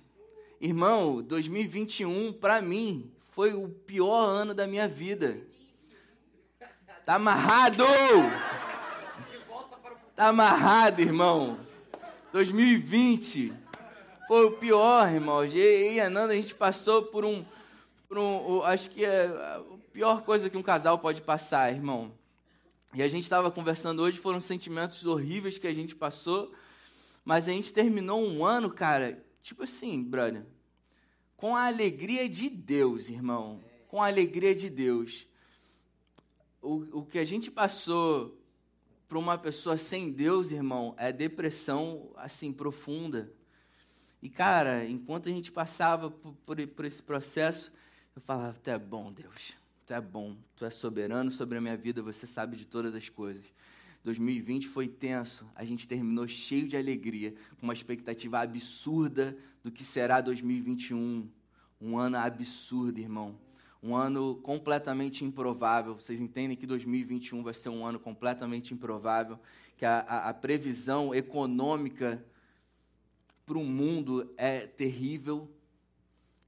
Irmão, 0.61 1.19
2021, 1.23 2.31
para 2.33 2.61
mim, 2.61 3.11
foi 3.35 3.53
o 3.53 3.67
pior 3.67 4.23
ano 4.23 4.53
da 4.53 4.67
minha 4.67 4.87
vida. 4.87 5.41
Tá 7.05 7.15
amarrado! 7.15 7.83
Tá 10.15 10.27
amarrado, 10.27 11.01
irmão. 11.01 11.59
2020 12.31 13.53
foi 14.27 14.45
o 14.45 14.51
pior, 14.51 15.11
irmão. 15.11 15.45
E 15.45 15.99
Ananda, 15.99 16.33
a 16.33 16.35
gente 16.35 16.53
passou 16.53 17.03
por 17.03 17.25
um, 17.25 17.43
por 18.07 18.17
um. 18.17 18.61
Acho 18.63 18.89
que 18.89 19.03
é 19.03 19.25
a 19.25 19.61
pior 19.91 20.21
coisa 20.21 20.49
que 20.49 20.57
um 20.57 20.63
casal 20.63 20.99
pode 20.99 21.21
passar, 21.21 21.73
irmão. 21.73 22.11
E 22.93 23.01
a 23.01 23.07
gente 23.07 23.23
estava 23.23 23.49
conversando 23.49 24.03
hoje, 24.03 24.19
foram 24.19 24.39
sentimentos 24.39 25.03
horríveis 25.05 25.57
que 25.57 25.65
a 25.65 25.73
gente 25.73 25.95
passou, 25.95 26.53
mas 27.25 27.47
a 27.47 27.51
gente 27.51 27.73
terminou 27.73 28.23
um 28.23 28.45
ano, 28.45 28.69
cara, 28.69 29.23
tipo 29.41 29.63
assim, 29.63 30.03
brother, 30.03 30.45
com 31.43 31.57
a 31.57 31.65
alegria 31.67 32.29
de 32.29 32.49
Deus, 32.49 33.09
irmão. 33.09 33.61
Com 33.89 34.01
a 34.01 34.07
alegria 34.07 34.55
de 34.55 34.69
Deus. 34.69 35.27
o, 36.61 36.99
o 36.99 37.05
que 37.05 37.19
a 37.19 37.25
gente 37.25 37.51
passou 37.51 38.41
para 39.09 39.19
uma 39.19 39.37
pessoa 39.37 39.75
sem 39.75 40.09
Deus, 40.09 40.51
irmão, 40.51 40.95
é 40.97 41.11
depressão 41.11 42.13
assim 42.15 42.53
profunda. 42.53 43.29
E 44.21 44.29
cara, 44.29 44.85
enquanto 44.85 45.27
a 45.27 45.33
gente 45.33 45.51
passava 45.51 46.09
por, 46.09 46.33
por, 46.45 46.65
por 46.65 46.85
esse 46.85 47.03
processo, 47.03 47.73
eu 48.15 48.21
falava: 48.21 48.57
Tu 48.63 48.69
é 48.69 48.79
bom, 48.79 49.11
Deus. 49.11 49.57
Tu 49.85 49.93
é 49.93 49.99
bom. 49.99 50.37
Tu 50.55 50.63
é 50.63 50.69
soberano 50.69 51.29
sobre 51.29 51.57
a 51.57 51.61
minha 51.61 51.75
vida. 51.75 52.01
Você 52.01 52.25
sabe 52.25 52.55
de 52.55 52.65
todas 52.65 52.95
as 52.95 53.09
coisas. 53.09 53.43
2020 54.03 54.67
foi 54.67 54.87
tenso. 54.87 55.47
A 55.55 55.63
gente 55.63 55.87
terminou 55.87 56.27
cheio 56.27 56.67
de 56.67 56.75
alegria, 56.75 57.33
com 57.57 57.65
uma 57.65 57.73
expectativa 57.73 58.39
absurda 58.39 59.37
do 59.63 59.71
que 59.71 59.83
será 59.83 60.19
2021. 60.19 61.29
Um 61.79 61.97
ano 61.97 62.17
absurdo, 62.17 62.99
irmão. 62.99 63.37
Um 63.81 63.95
ano 63.95 64.35
completamente 64.43 65.23
improvável. 65.23 65.95
Vocês 65.95 66.19
entendem 66.19 66.57
que 66.57 66.67
2021 66.67 67.43
vai 67.43 67.53
ser 67.53 67.69
um 67.69 67.85
ano 67.85 67.99
completamente 67.99 68.73
improvável, 68.73 69.39
que 69.77 69.85
a, 69.85 69.99
a, 69.99 70.29
a 70.29 70.33
previsão 70.33 71.13
econômica 71.13 72.23
para 73.45 73.57
o 73.57 73.63
mundo 73.63 74.33
é 74.37 74.61
terrível 74.67 75.49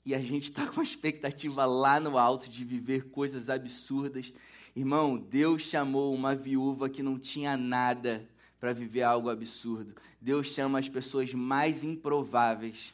e 0.06 0.14
a 0.14 0.20
gente 0.20 0.44
está 0.44 0.68
com 0.68 0.80
a 0.80 0.84
expectativa 0.84 1.66
lá 1.66 2.00
no 2.00 2.18
alto 2.18 2.50
de 2.50 2.64
viver 2.64 3.10
coisas 3.10 3.50
absurdas. 3.50 4.32
Irmão, 4.76 5.18
Deus 5.18 5.62
chamou 5.62 6.14
uma 6.14 6.36
viúva 6.36 6.90
que 6.90 7.02
não 7.02 7.18
tinha 7.18 7.56
nada 7.56 8.28
para 8.60 8.74
viver 8.74 9.04
algo 9.04 9.30
absurdo. 9.30 9.96
Deus 10.20 10.48
chama 10.48 10.80
as 10.80 10.90
pessoas 10.90 11.34
mais 11.34 11.82
improváveis 11.82 12.94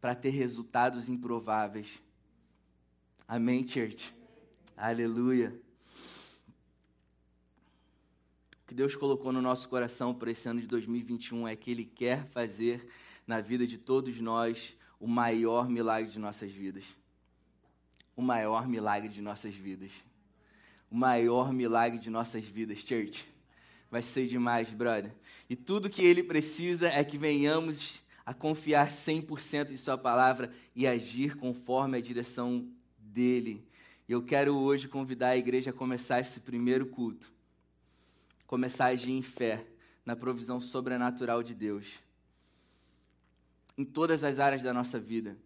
para 0.00 0.14
ter 0.14 0.30
resultados 0.30 1.08
improváveis. 1.08 2.00
Amém, 3.26 3.66
church? 3.66 4.12
Aleluia. 4.76 5.58
O 8.62 8.66
que 8.66 8.74
Deus 8.74 8.94
colocou 8.94 9.32
no 9.32 9.42
nosso 9.42 9.68
coração 9.68 10.14
para 10.14 10.30
esse 10.30 10.48
ano 10.48 10.60
de 10.60 10.68
2021 10.68 11.48
é 11.48 11.56
que 11.56 11.72
Ele 11.72 11.84
quer 11.84 12.24
fazer 12.26 12.88
na 13.26 13.40
vida 13.40 13.66
de 13.66 13.78
todos 13.78 14.20
nós 14.20 14.76
o 15.00 15.08
maior 15.08 15.68
milagre 15.68 16.12
de 16.12 16.20
nossas 16.20 16.52
vidas. 16.52 16.84
O 18.14 18.22
maior 18.22 18.68
milagre 18.68 19.08
de 19.08 19.20
nossas 19.20 19.54
vidas. 19.54 20.04
O 20.94 20.96
maior 20.96 21.52
milagre 21.52 21.98
de 21.98 22.08
nossas 22.08 22.44
vidas, 22.44 22.78
church. 22.78 23.28
Vai 23.90 24.00
ser 24.00 24.28
demais, 24.28 24.70
brother. 24.70 25.10
E 25.50 25.56
tudo 25.56 25.90
que 25.90 26.04
ele 26.04 26.22
precisa 26.22 26.86
é 26.86 27.02
que 27.02 27.18
venhamos 27.18 28.00
a 28.24 28.32
confiar 28.32 28.86
100% 28.86 29.72
em 29.72 29.76
Sua 29.76 29.98
palavra 29.98 30.52
e 30.72 30.86
agir 30.86 31.34
conforme 31.34 31.98
a 31.98 32.00
direção 32.00 32.64
dele. 32.96 33.66
E 34.08 34.12
eu 34.12 34.22
quero 34.22 34.56
hoje 34.56 34.86
convidar 34.86 35.30
a 35.30 35.36
igreja 35.36 35.70
a 35.70 35.72
começar 35.72 36.20
esse 36.20 36.38
primeiro 36.38 36.86
culto. 36.86 37.28
Começar 38.46 38.84
a 38.84 38.90
agir 38.90 39.10
em 39.10 39.22
fé 39.22 39.66
na 40.06 40.14
provisão 40.14 40.60
sobrenatural 40.60 41.42
de 41.42 41.54
Deus 41.54 42.04
em 43.76 43.84
todas 43.84 44.22
as 44.22 44.38
áreas 44.38 44.62
da 44.62 44.72
nossa 44.72 45.00
vida. 45.00 45.36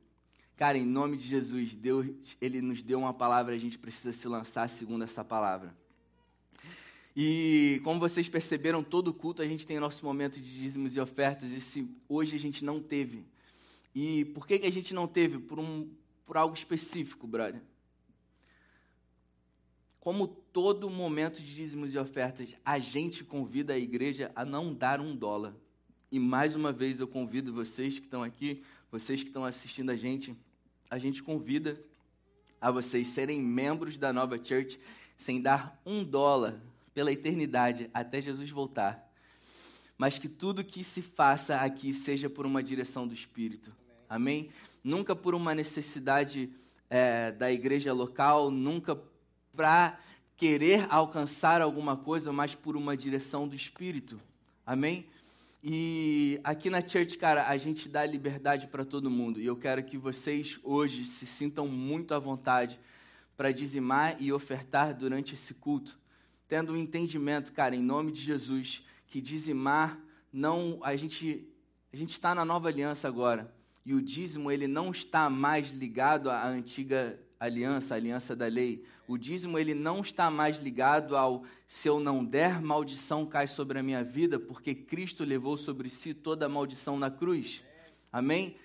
Cara, 0.58 0.76
em 0.76 0.84
nome 0.84 1.16
de 1.16 1.24
Jesus, 1.24 1.72
Deus, 1.72 2.36
Ele 2.40 2.60
nos 2.60 2.82
deu 2.82 2.98
uma 2.98 3.14
palavra, 3.14 3.54
a 3.54 3.58
gente 3.58 3.78
precisa 3.78 4.12
se 4.12 4.26
lançar 4.26 4.68
segundo 4.68 5.04
essa 5.04 5.24
palavra. 5.24 5.72
E 7.14 7.80
como 7.84 8.00
vocês 8.00 8.28
perceberam, 8.28 8.82
todo 8.82 9.14
culto 9.14 9.40
a 9.40 9.46
gente 9.46 9.64
tem 9.64 9.78
nosso 9.78 10.04
momento 10.04 10.40
de 10.40 10.52
dízimos 10.52 10.96
e 10.96 11.00
ofertas, 11.00 11.52
e 11.52 11.60
se 11.60 11.88
hoje 12.08 12.34
a 12.34 12.40
gente 12.40 12.64
não 12.64 12.80
teve. 12.80 13.24
E 13.94 14.24
por 14.34 14.48
que, 14.48 14.58
que 14.58 14.66
a 14.66 14.72
gente 14.72 14.92
não 14.92 15.06
teve? 15.06 15.38
Por, 15.38 15.60
um, 15.60 15.88
por 16.26 16.36
algo 16.36 16.56
específico, 16.56 17.24
brother. 17.24 17.62
Como 20.00 20.26
todo 20.26 20.90
momento 20.90 21.40
de 21.40 21.54
dízimos 21.54 21.94
e 21.94 21.98
ofertas, 21.98 22.56
a 22.64 22.80
gente 22.80 23.22
convida 23.22 23.74
a 23.74 23.78
igreja 23.78 24.32
a 24.34 24.44
não 24.44 24.74
dar 24.74 25.00
um 25.00 25.14
dólar. 25.14 25.54
E 26.10 26.18
mais 26.18 26.56
uma 26.56 26.72
vez 26.72 26.98
eu 26.98 27.06
convido 27.06 27.52
vocês 27.52 28.00
que 28.00 28.06
estão 28.06 28.24
aqui, 28.24 28.60
vocês 28.90 29.22
que 29.22 29.28
estão 29.28 29.44
assistindo 29.44 29.90
a 29.90 29.96
gente, 29.96 30.36
a 30.90 30.99
gente 30.99 31.23
convida 31.23 31.80
a 32.61 32.71
vocês 32.71 33.09
serem 33.09 33.40
membros 33.40 33.97
da 33.97 34.12
Nova 34.12 34.42
Church 34.42 34.78
sem 35.16 35.40
dar 35.40 35.80
um 35.85 36.02
dólar 36.02 36.61
pela 36.95 37.12
eternidade 37.12 37.90
até 37.92 38.21
Jesus 38.21 38.50
voltar. 38.50 39.07
Mas 39.97 40.18
que 40.18 40.28
tudo 40.28 40.64
que 40.64 40.83
se 40.85 41.02
faça 41.02 41.57
aqui 41.57 41.92
seja 41.92 42.30
por 42.30 42.47
uma 42.47 42.62
direção 42.62 43.07
do 43.07 43.14
Espírito. 43.14 43.75
Amém? 44.09 44.40
Amém? 44.40 44.50
Nunca 44.83 45.14
por 45.14 45.35
uma 45.35 45.54
necessidade 45.54 46.50
é, 46.88 47.33
da 47.33 47.52
igreja 47.52 47.92
local, 47.92 48.50
nunca 48.50 48.99
para 49.54 49.99
querer 50.37 50.87
alcançar 50.88 51.61
alguma 51.61 51.97
coisa, 51.97 52.33
mas 52.33 52.54
por 52.54 52.76
uma 52.76 52.97
direção 52.97 53.47
do 53.47 53.57
Espírito. 53.57 54.21
Amém? 54.64 55.07
E 55.62 56.40
aqui 56.44 56.70
na 56.70 56.86
Church, 56.86 57.18
cara, 57.18 57.48
a 57.48 57.56
gente 57.56 57.88
dá 57.88 58.06
liberdade 58.06 58.68
para 58.68 58.84
todo 58.84 59.10
mundo. 59.10 59.40
E 59.40 59.46
eu 59.46 59.56
quero 59.56 59.82
que 59.82 59.98
vocês 59.98 60.58
hoje 60.62 61.04
se 61.04 61.26
sintam 61.26 61.66
muito 61.66 62.14
à 62.14 62.18
vontade 62.18 62.78
para 63.36 63.50
dizimar 63.50 64.16
e 64.20 64.32
ofertar 64.32 64.94
durante 64.94 65.34
esse 65.34 65.54
culto, 65.54 65.98
tendo 66.46 66.72
um 66.72 66.76
entendimento, 66.76 67.52
cara, 67.52 67.74
em 67.74 67.82
nome 67.82 68.12
de 68.12 68.20
Jesus, 68.20 68.84
que 69.06 69.20
dizimar 69.20 69.98
não 70.32 70.78
a 70.82 70.94
gente 70.94 71.48
a 71.92 71.96
gente 71.96 72.10
está 72.10 72.34
na 72.34 72.44
nova 72.44 72.68
aliança 72.68 73.08
agora. 73.08 73.52
E 73.84 73.94
o 73.94 74.02
dízimo 74.02 74.50
ele 74.50 74.66
não 74.66 74.90
está 74.90 75.30
mais 75.30 75.70
ligado 75.70 76.30
à 76.30 76.46
antiga 76.46 77.18
aliança, 77.38 77.95
a 77.95 77.97
aliança 77.97 78.35
da 78.35 78.47
lei. 78.47 78.85
O 79.07 79.16
dízimo 79.16 79.59
ele 79.59 79.75
não 79.75 80.00
está 80.00 80.30
mais 80.30 80.59
ligado 80.59 81.16
ao 81.16 81.45
se 81.66 81.88
eu 81.88 82.00
não 82.00 82.25
der, 82.25 82.61
maldição 82.61 83.25
cai 83.25 83.47
sobre 83.47 83.78
a 83.78 83.83
minha 83.83 84.02
vida, 84.02 84.38
porque 84.38 84.75
Cristo 84.75 85.25
levou 85.25 85.57
sobre 85.57 85.88
si 85.88 86.12
toda 86.12 86.47
a 86.47 86.49
maldição 86.49 86.99
na 86.99 87.11
cruz. 87.11 87.62
Amém? 88.12 88.57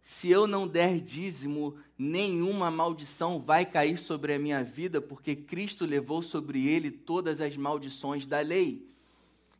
Se 0.00 0.30
eu 0.30 0.46
não 0.46 0.68
der 0.68 1.00
dízimo, 1.00 1.76
nenhuma 1.98 2.70
maldição 2.70 3.40
vai 3.40 3.64
cair 3.64 3.96
sobre 3.96 4.34
a 4.34 4.38
minha 4.38 4.62
vida, 4.62 5.00
porque 5.00 5.34
Cristo 5.34 5.86
levou 5.86 6.20
sobre 6.20 6.68
ele 6.68 6.90
todas 6.90 7.40
as 7.40 7.56
maldições 7.56 8.26
da 8.26 8.40
lei. 8.40 8.86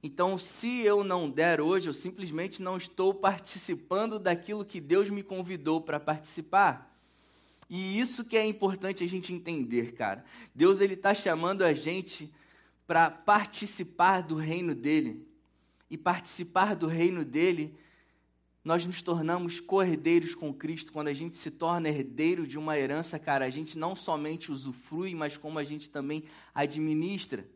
Então, 0.03 0.37
se 0.37 0.81
eu 0.83 1.03
não 1.03 1.31
der 1.31 1.63
hoje, 1.63 1.89
eu 1.89 1.95
simplesmente 1.95 2.61
não 2.61 2.77
estou 2.77 3.15
participando 3.15 4.19
daquilo 4.19 4.63
que 4.63 4.79
Deus 4.79 5.09
me 5.09 5.23
convidou 5.23 5.81
para 5.81 5.99
participar. 5.99 6.94
E 7.69 7.99
isso 7.99 8.25
que 8.25 8.37
é 8.37 8.45
importante 8.45 9.03
a 9.03 9.09
gente 9.09 9.33
entender, 9.33 9.93
cara. 9.93 10.25
Deus 10.55 10.81
ele 10.81 10.95
está 10.95 11.15
chamando 11.15 11.63
a 11.63 11.73
gente 11.73 12.33
para 12.87 13.11
participar 13.11 14.23
do 14.23 14.37
reino 14.37 14.75
dele. 14.75 15.27
E 15.91 15.97
participar 15.97 16.75
do 16.75 16.87
reino 16.87 17.25
dele, 17.25 17.75
nós 18.65 18.85
nos 18.85 19.01
tornamos 19.01 19.61
co-herdeiros 19.61 20.35
com 20.35 20.53
Cristo. 20.53 20.93
Quando 20.93 21.09
a 21.09 21.15
gente 21.15 21.37
se 21.37 21.51
torna 21.51 21.89
herdeiro 21.89 22.47
de 22.47 22.59
uma 22.59 22.79
herança, 22.79 23.19
cara, 23.19 23.45
a 23.45 23.51
gente 23.51 23.79
não 23.79 23.95
somente 23.95 24.51
usufrui, 24.51 25.15
mas 25.15 25.37
como 25.37 25.59
a 25.59 25.65
gente 25.65 25.89
também 25.89 26.25
administra. 26.55 27.47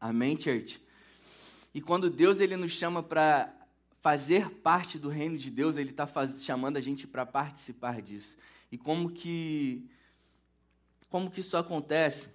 Amém, 0.00 0.38
church? 0.38 0.80
E 1.74 1.80
quando 1.80 2.10
Deus 2.10 2.40
ele 2.40 2.56
nos 2.56 2.72
chama 2.72 3.02
para 3.02 3.54
fazer 4.00 4.48
parte 4.48 4.98
do 4.98 5.08
reino 5.08 5.36
de 5.36 5.50
Deus, 5.50 5.76
ele 5.76 5.90
está 5.90 6.08
chamando 6.40 6.78
a 6.78 6.80
gente 6.80 7.06
para 7.06 7.26
participar 7.26 8.00
disso 8.00 8.34
e 8.70 8.78
como 8.78 9.10
que 9.10 9.88
como 11.08 11.30
que 11.30 11.40
isso 11.40 11.56
acontece. 11.56 12.30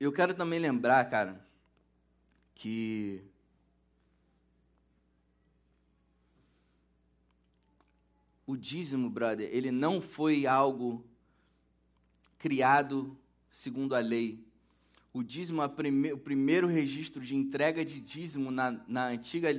Eu 0.00 0.12
quero 0.12 0.34
também 0.34 0.58
lembrar, 0.58 1.08
cara, 1.08 1.40
que 2.54 3.22
o 8.44 8.56
dízimo, 8.56 9.08
brother, 9.08 9.48
ele 9.52 9.70
não 9.70 10.00
foi 10.00 10.46
algo 10.46 11.04
criado 12.38 13.16
segundo 13.50 13.94
a 13.94 14.00
lei. 14.00 14.44
O 15.12 15.22
dízimo, 15.22 15.68
prime, 15.68 16.12
o 16.12 16.18
primeiro 16.18 16.66
registro 16.66 17.22
de 17.22 17.36
entrega 17.36 17.84
de 17.84 18.00
dízimo 18.00 18.50
na, 18.50 18.72
na 18.88 19.06
antiga, 19.08 19.50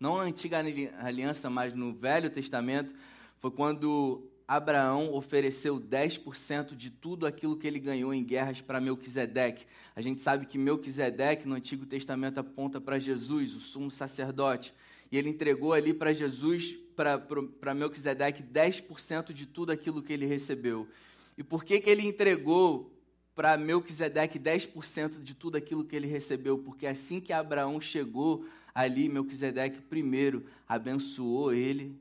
não 0.00 0.16
na 0.16 0.22
antiga 0.24 0.58
aliança, 1.00 1.48
mas 1.48 1.74
no 1.74 1.92
Velho 1.92 2.30
Testamento, 2.30 2.94
foi 3.38 3.50
quando 3.50 4.28
Abraão 4.48 5.12
ofereceu 5.12 5.78
10% 5.78 6.74
de 6.74 6.88
tudo 6.88 7.26
aquilo 7.26 7.54
que 7.54 7.66
ele 7.66 7.78
ganhou 7.78 8.14
em 8.14 8.24
guerras 8.24 8.62
para 8.62 8.80
Melquisedeque. 8.80 9.66
A 9.94 10.00
gente 10.00 10.22
sabe 10.22 10.46
que 10.46 10.56
Melquisedeque, 10.56 11.46
no 11.46 11.54
Antigo 11.54 11.84
Testamento, 11.84 12.40
aponta 12.40 12.80
para 12.80 12.98
Jesus, 12.98 13.54
o 13.54 13.60
sumo 13.60 13.90
sacerdote. 13.90 14.72
E 15.12 15.18
ele 15.18 15.28
entregou 15.28 15.74
ali 15.74 15.92
para 15.92 16.14
Jesus, 16.14 16.78
para 16.96 17.74
Melquisedeque, 17.74 18.42
10% 18.42 19.34
de 19.34 19.44
tudo 19.44 19.70
aquilo 19.70 20.02
que 20.02 20.14
ele 20.14 20.24
recebeu. 20.24 20.88
E 21.36 21.44
por 21.44 21.62
que, 21.62 21.78
que 21.78 21.90
ele 21.90 22.06
entregou 22.06 22.90
para 23.34 23.54
Melquisedeque 23.58 24.38
10% 24.38 25.22
de 25.22 25.34
tudo 25.34 25.56
aquilo 25.56 25.84
que 25.84 25.94
ele 25.94 26.06
recebeu? 26.06 26.56
Porque 26.56 26.86
assim 26.86 27.20
que 27.20 27.34
Abraão 27.34 27.78
chegou 27.82 28.46
ali, 28.74 29.10
Melquisedeque 29.10 29.82
primeiro 29.82 30.46
abençoou 30.66 31.52
ele 31.52 32.00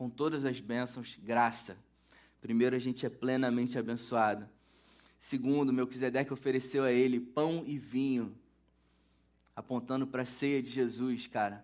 com 0.00 0.08
todas 0.08 0.46
as 0.46 0.58
bênçãos, 0.60 1.18
graça. 1.22 1.76
Primeiro, 2.40 2.74
a 2.74 2.78
gente 2.78 3.04
é 3.04 3.10
plenamente 3.10 3.78
abençoado. 3.78 4.48
Segundo, 5.18 5.74
Melquisedeque 5.74 6.32
ofereceu 6.32 6.84
a 6.84 6.90
ele 6.90 7.20
pão 7.20 7.64
e 7.66 7.76
vinho, 7.76 8.34
apontando 9.54 10.06
para 10.06 10.22
a 10.22 10.24
ceia 10.24 10.62
de 10.62 10.70
Jesus, 10.70 11.26
cara. 11.26 11.62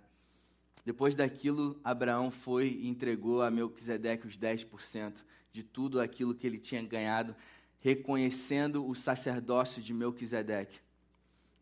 Depois 0.85 1.17
daquilo, 1.17 1.81
Abraão 1.83 2.31
foi 2.31 2.79
e 2.79 2.89
entregou 2.89 3.41
a 3.41 3.51
Melquisedeque 3.51 4.27
os 4.27 4.37
10% 4.37 5.15
de 5.51 5.63
tudo 5.63 5.99
aquilo 5.99 6.35
que 6.35 6.47
ele 6.47 6.59
tinha 6.59 6.83
ganhado, 6.83 7.35
reconhecendo 7.81 8.87
o 8.87 8.95
sacerdócio 8.95 9.81
de 9.81 9.95
Melquisedeque. 9.95 10.79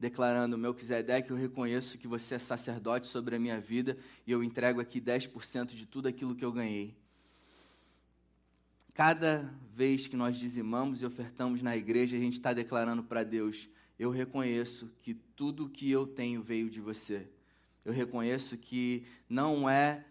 Declarando, 0.05 0.59
Melquisedeque, 0.59 1.31
eu 1.31 1.37
reconheço 1.37 1.97
que 1.97 2.07
você 2.07 2.35
é 2.35 2.39
sacerdote 2.39 3.07
sobre 3.07 3.37
a 3.37 3.39
minha 3.39 3.59
vida 3.59 3.97
e 4.27 4.33
eu 4.33 4.45
entrego 4.45 4.79
aqui 4.79 5.01
10% 5.01 5.69
de 5.69 5.87
tudo 5.87 6.07
aquilo 6.09 6.35
que 6.35 6.45
eu 6.45 6.53
ganhei. 6.53 6.95
Cada 8.93 9.51
vez 9.75 10.07
que 10.07 10.15
nós 10.15 10.37
dizimamos 10.37 11.01
e 11.01 11.07
ofertamos 11.07 11.63
na 11.63 11.75
igreja, 11.75 12.19
a 12.19 12.21
gente 12.21 12.35
está 12.35 12.53
declarando 12.53 13.03
para 13.03 13.25
Deus: 13.25 13.67
eu 13.99 14.11
reconheço 14.11 14.93
que 15.01 15.15
tudo 15.15 15.71
que 15.71 15.91
eu 15.91 16.07
tenho 16.07 16.43
veio 16.43 16.69
de 16.69 16.83
você. 16.83 17.27
Eu 17.83 17.95
reconheço 17.95 18.59
que 18.59 19.07
não 19.27 19.67
é 19.67 20.05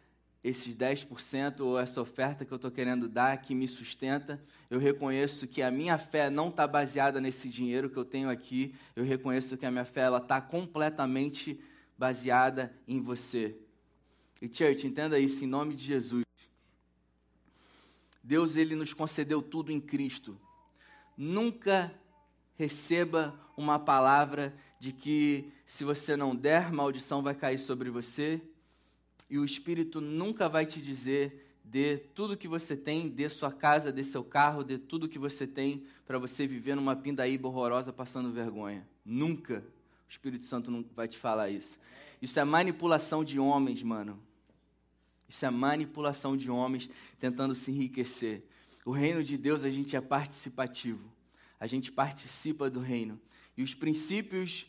esses 0.43 0.75
10% 0.75 1.61
ou 1.61 1.79
essa 1.79 2.01
oferta 2.01 2.43
que 2.43 2.51
eu 2.51 2.57
estou 2.57 2.69
querendo 2.69 3.07
dar 3.07 3.37
que 3.37 3.55
me 3.55 3.67
sustenta. 3.67 4.43
Eu 4.69 4.77
reconheço 4.77 5.47
que 5.47 5.61
a 5.61 5.71
minha 5.71 5.97
fé 5.97 6.29
não 6.29 6.49
está 6.49 6.67
baseada 6.67 7.21
nesse 7.21 7.47
dinheiro 7.47 7.89
que 7.89 7.97
eu 7.97 8.03
tenho 8.03 8.29
aqui. 8.29 8.75
Eu 8.95 9.05
reconheço 9.05 9.55
que 9.55 9.65
a 9.65 9.71
minha 9.71 9.85
fé 9.85 10.09
está 10.15 10.41
completamente 10.41 11.59
baseada 11.97 12.75
em 12.85 12.99
você. 12.99 13.55
E, 14.41 14.53
church, 14.53 14.85
entenda 14.85 15.17
isso 15.17 15.45
em 15.45 15.47
nome 15.47 15.75
de 15.75 15.83
Jesus. 15.83 16.25
Deus 18.21 18.57
ele 18.57 18.75
nos 18.75 18.93
concedeu 18.93 19.41
tudo 19.41 19.71
em 19.71 19.79
Cristo. 19.79 20.37
Nunca 21.15 21.93
receba 22.55 23.39
uma 23.55 23.79
palavra 23.79 24.53
de 24.79 24.91
que 24.91 25.51
se 25.65 25.85
você 25.85 26.17
não 26.17 26.35
der, 26.35 26.71
maldição 26.73 27.21
vai 27.21 27.33
cair 27.33 27.59
sobre 27.59 27.89
você. 27.89 28.41
E 29.33 29.39
o 29.39 29.43
Espírito 29.43 29.99
nunca 29.99 30.47
vai 30.47 30.63
te 30.63 30.79
dizer 30.79 31.57
dê 31.63 31.97
tudo 31.97 32.37
que 32.37 32.47
você 32.47 32.77
tem, 32.77 33.09
dê 33.09 33.27
sua 33.27 33.51
casa, 33.51 33.91
dê 33.91 34.03
seu 34.03 34.23
carro, 34.23 34.63
dê 34.63 34.77
tudo 34.77 35.09
que 35.09 35.17
você 35.17 35.47
tem 35.47 35.87
para 36.05 36.19
você 36.19 36.45
viver 36.45 36.75
numa 36.75 36.95
pindaíba 36.95 37.47
horrorosa 37.47 37.91
passando 37.91 38.31
vergonha. 38.31 38.87
Nunca 39.03 39.65
o 40.07 40.07
Espírito 40.07 40.45
Santo 40.45 40.69
não 40.69 40.85
vai 40.95 41.07
te 41.07 41.17
falar 41.17 41.49
isso. 41.49 41.79
Isso 42.21 42.39
é 42.39 42.43
manipulação 42.43 43.23
de 43.23 43.39
homens, 43.39 43.81
mano. 43.81 44.21
Isso 45.27 45.43
é 45.43 45.49
manipulação 45.49 46.37
de 46.37 46.51
homens 46.51 46.87
tentando 47.19 47.55
se 47.55 47.71
enriquecer. 47.71 48.43
O 48.85 48.91
reino 48.91 49.23
de 49.23 49.35
Deus, 49.35 49.63
a 49.63 49.71
gente 49.71 49.95
é 49.95 50.01
participativo. 50.01 51.11
A 51.59 51.65
gente 51.65 51.91
participa 51.91 52.69
do 52.69 52.79
reino. 52.79 53.19
E 53.57 53.63
os 53.63 53.73
princípios 53.73 54.67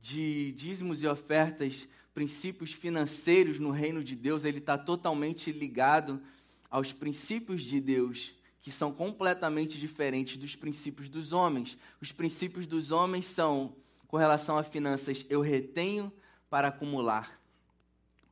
de 0.00 0.52
dízimos 0.52 1.02
e 1.02 1.06
ofertas, 1.08 1.88
princípios 2.14 2.72
financeiros 2.72 3.58
no 3.58 3.72
reino 3.72 4.02
de 4.02 4.14
Deus, 4.14 4.44
ele 4.44 4.58
está 4.58 4.78
totalmente 4.78 5.50
ligado 5.50 6.22
aos 6.70 6.92
princípios 6.92 7.62
de 7.62 7.80
Deus, 7.80 8.34
que 8.60 8.70
são 8.70 8.92
completamente 8.92 9.78
diferentes 9.78 10.36
dos 10.36 10.54
princípios 10.54 11.08
dos 11.08 11.32
homens. 11.32 11.76
Os 12.00 12.12
princípios 12.12 12.66
dos 12.66 12.92
homens 12.92 13.26
são, 13.26 13.76
com 14.06 14.16
relação 14.16 14.56
a 14.56 14.62
finanças, 14.62 15.26
eu 15.28 15.40
retenho 15.40 16.12
para 16.48 16.68
acumular. 16.68 17.40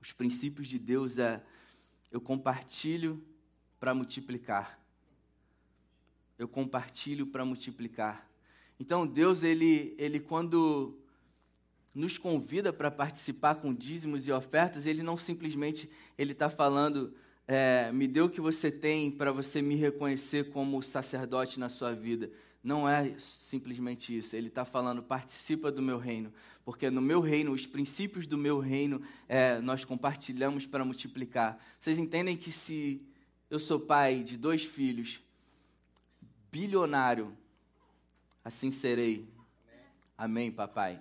Os 0.01 0.12
princípios 0.12 0.69
de 0.69 0.79
Deus 0.79 1.19
é 1.19 1.43
eu 2.11 2.21
compartilho 2.21 3.23
para 3.81 3.93
multiplicar. 3.93 4.79
Eu 6.39 6.47
compartilho 6.47 7.27
para 7.27 7.45
multiplicar. 7.45 8.29
Então 8.79 9.07
Deus 9.07 9.43
ele 9.43 9.95
ele 9.99 10.21
quando 10.21 11.01
nos 11.95 12.17
convida 12.19 12.73
para 12.73 12.91
participar 12.91 13.57
com 13.57 13.75
dízimos 13.75 14.27
e 14.27 14.33
ofertas, 14.33 14.87
ele 14.87 15.03
não 15.03 15.17
simplesmente 15.17 15.91
ele 16.17 16.33
está 16.33 16.49
falando 16.49 17.15
é, 17.47 17.91
me 17.93 18.07
dê 18.07 18.21
o 18.21 18.31
que 18.31 18.41
você 18.41 18.71
tem 18.71 19.11
para 19.11 19.33
você 19.33 19.61
me 19.61 19.75
reconhecer 19.75 20.51
como 20.51 20.83
sacerdote 20.83 21.59
na 21.59 21.69
sua 21.69 21.93
vida. 21.95 22.31
Não 22.63 22.89
é 22.89 23.15
simplesmente 23.19 24.17
isso. 24.17 24.37
Ele 24.37 24.49
está 24.49 24.65
falando, 24.65 25.02
participa 25.02 25.71
do 25.71 25.83
meu 25.83 25.99
reino. 25.99 26.33
Porque 26.65 26.89
no 26.91 27.02
meu 27.02 27.21
reino, 27.21 27.52
os 27.52 27.67
princípios 27.67 28.26
do 28.26 28.39
meu 28.39 28.61
reino, 28.61 29.02
é, 29.28 29.61
nós 29.61 29.85
compartilhamos 29.85 30.65
para 30.65 30.85
multiplicar. 30.85 31.63
Vocês 31.81 31.99
entendem 31.99 32.37
que 32.37 32.52
se 32.52 33.02
eu 33.50 33.59
sou 33.59 33.81
pai 33.81 34.23
de 34.23 34.37
dois 34.37 34.65
filhos, 34.65 35.21
bilionário, 36.52 37.37
assim 38.45 38.71
serei. 38.71 39.28
Amém, 40.17 40.52
papai. 40.52 41.00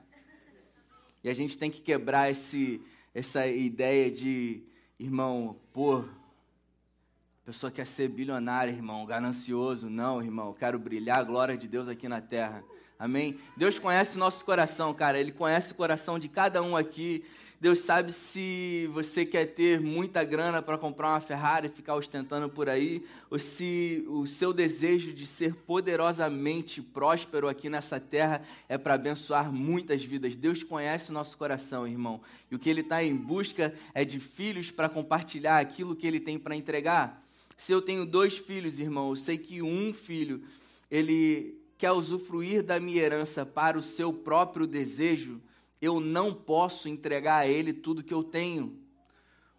E 1.24 1.30
a 1.30 1.34
gente 1.34 1.58
tem 1.58 1.70
que 1.70 1.82
quebrar 1.82 2.32
esse, 2.32 2.82
essa 3.14 3.46
ideia 3.46 4.10
de, 4.12 4.64
irmão, 5.00 5.56
pô, 5.72 5.98
a 6.00 7.46
pessoa 7.46 7.72
quer 7.72 7.86
ser 7.86 8.08
bilionária, 8.08 8.72
irmão, 8.72 9.06
ganancioso. 9.06 9.90
Não, 9.90 10.22
irmão, 10.22 10.54
quero 10.54 10.80
brilhar 10.80 11.20
a 11.20 11.24
glória 11.24 11.58
de 11.58 11.68
Deus 11.68 11.88
aqui 11.88 12.08
na 12.08 12.22
terra. 12.22 12.64
Amém? 13.02 13.40
Deus 13.58 13.80
conhece 13.80 14.16
o 14.16 14.20
nosso 14.20 14.46
coração, 14.46 14.94
cara. 14.94 15.20
Ele 15.20 15.32
conhece 15.32 15.72
o 15.72 15.76
coração 15.76 16.20
de 16.20 16.28
cada 16.28 16.62
um 16.62 16.78
aqui. 16.78 17.26
Deus 17.60 17.80
sabe 17.80 18.14
se 18.14 18.88
você 18.94 19.26
quer 19.26 19.48
ter 19.48 19.82
muita 19.82 20.24
grana 20.24 20.62
para 20.62 20.78
comprar 20.78 21.10
uma 21.10 21.20
Ferrari 21.20 21.66
e 21.66 21.72
ficar 21.72 21.96
ostentando 21.96 22.48
por 22.48 22.70
aí, 22.70 23.04
ou 23.32 23.40
se 23.40 24.06
o 24.08 24.28
seu 24.28 24.54
desejo 24.54 25.14
de 25.14 25.26
ser 25.26 25.56
poderosamente 25.56 26.80
próspero 26.80 27.48
aqui 27.48 27.72
nessa 27.72 28.00
terra 28.00 28.44
é 28.70 28.78
para 28.78 28.94
abençoar 28.94 29.52
muitas 29.52 30.04
vidas. 30.04 30.36
Deus 30.36 30.62
conhece 30.62 31.10
o 31.10 31.14
nosso 31.14 31.36
coração, 31.36 31.88
irmão. 31.88 32.22
E 32.52 32.56
o 32.56 32.60
que 32.60 32.70
Ele 32.70 32.82
está 32.82 33.04
em 33.04 33.16
busca 33.16 33.74
é 33.96 34.06
de 34.06 34.20
filhos 34.20 34.70
para 34.70 34.88
compartilhar 34.88 35.58
aquilo 35.58 35.96
que 35.96 36.06
Ele 36.06 36.20
tem 36.20 36.38
para 36.38 36.56
entregar. 36.56 37.26
Se 37.58 37.72
eu 37.72 37.82
tenho 37.82 38.06
dois 38.06 38.38
filhos, 38.38 38.80
irmão, 38.80 39.10
eu 39.10 39.16
sei 39.16 39.40
que 39.40 39.60
um 39.60 39.92
filho, 39.92 40.44
ele 40.92 41.61
quer 41.82 41.94
usufruir 41.94 42.62
da 42.62 42.80
minha 42.80 43.02
herança 43.02 43.44
para 43.44 43.76
o 43.76 43.82
seu 43.82 44.14
próprio 44.14 44.68
desejo, 44.68 45.42
eu 45.82 46.00
não 46.00 46.32
posso 46.32 46.88
entregar 46.88 47.38
a 47.38 47.48
ele 47.48 47.74
tudo 47.74 48.04
que 48.04 48.14
eu 48.14 48.24
tenho. 48.24 48.78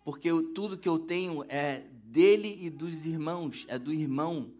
Porque 0.04 0.30
eu, 0.30 0.40
tudo 0.52 0.78
que 0.78 0.88
eu 0.88 1.00
tenho 1.00 1.44
é 1.48 1.82
dele 2.04 2.56
e 2.60 2.70
dos 2.70 3.04
irmãos, 3.06 3.66
é 3.66 3.76
do 3.76 3.92
irmão. 3.92 4.52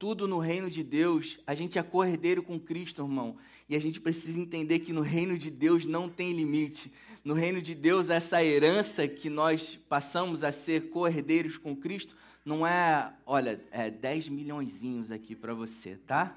Tudo 0.00 0.26
no 0.26 0.40
reino 0.40 0.68
de 0.68 0.82
Deus, 0.82 1.38
a 1.46 1.54
gente 1.54 1.78
é 1.78 1.82
cordeiro 1.84 2.42
com 2.42 2.58
Cristo, 2.58 3.02
irmão. 3.02 3.36
E 3.68 3.76
a 3.76 3.80
gente 3.80 4.00
precisa 4.00 4.36
entender 4.36 4.80
que 4.80 4.92
no 4.92 5.02
reino 5.02 5.38
de 5.38 5.48
Deus 5.48 5.84
não 5.84 6.08
tem 6.08 6.32
limite. 6.32 6.92
No 7.24 7.34
reino 7.34 7.62
de 7.62 7.72
Deus, 7.72 8.10
essa 8.10 8.42
herança 8.42 9.06
que 9.06 9.30
nós 9.30 9.76
passamos 9.88 10.42
a 10.42 10.50
ser 10.50 10.90
cordeiros 10.90 11.56
com 11.56 11.76
Cristo, 11.76 12.16
não 12.44 12.66
é, 12.66 13.12
olha, 13.24 13.62
é 13.70 13.92
10 13.92 14.28
milhõeszinhos 14.28 15.12
aqui 15.12 15.36
para 15.36 15.54
você, 15.54 15.94
tá? 16.04 16.36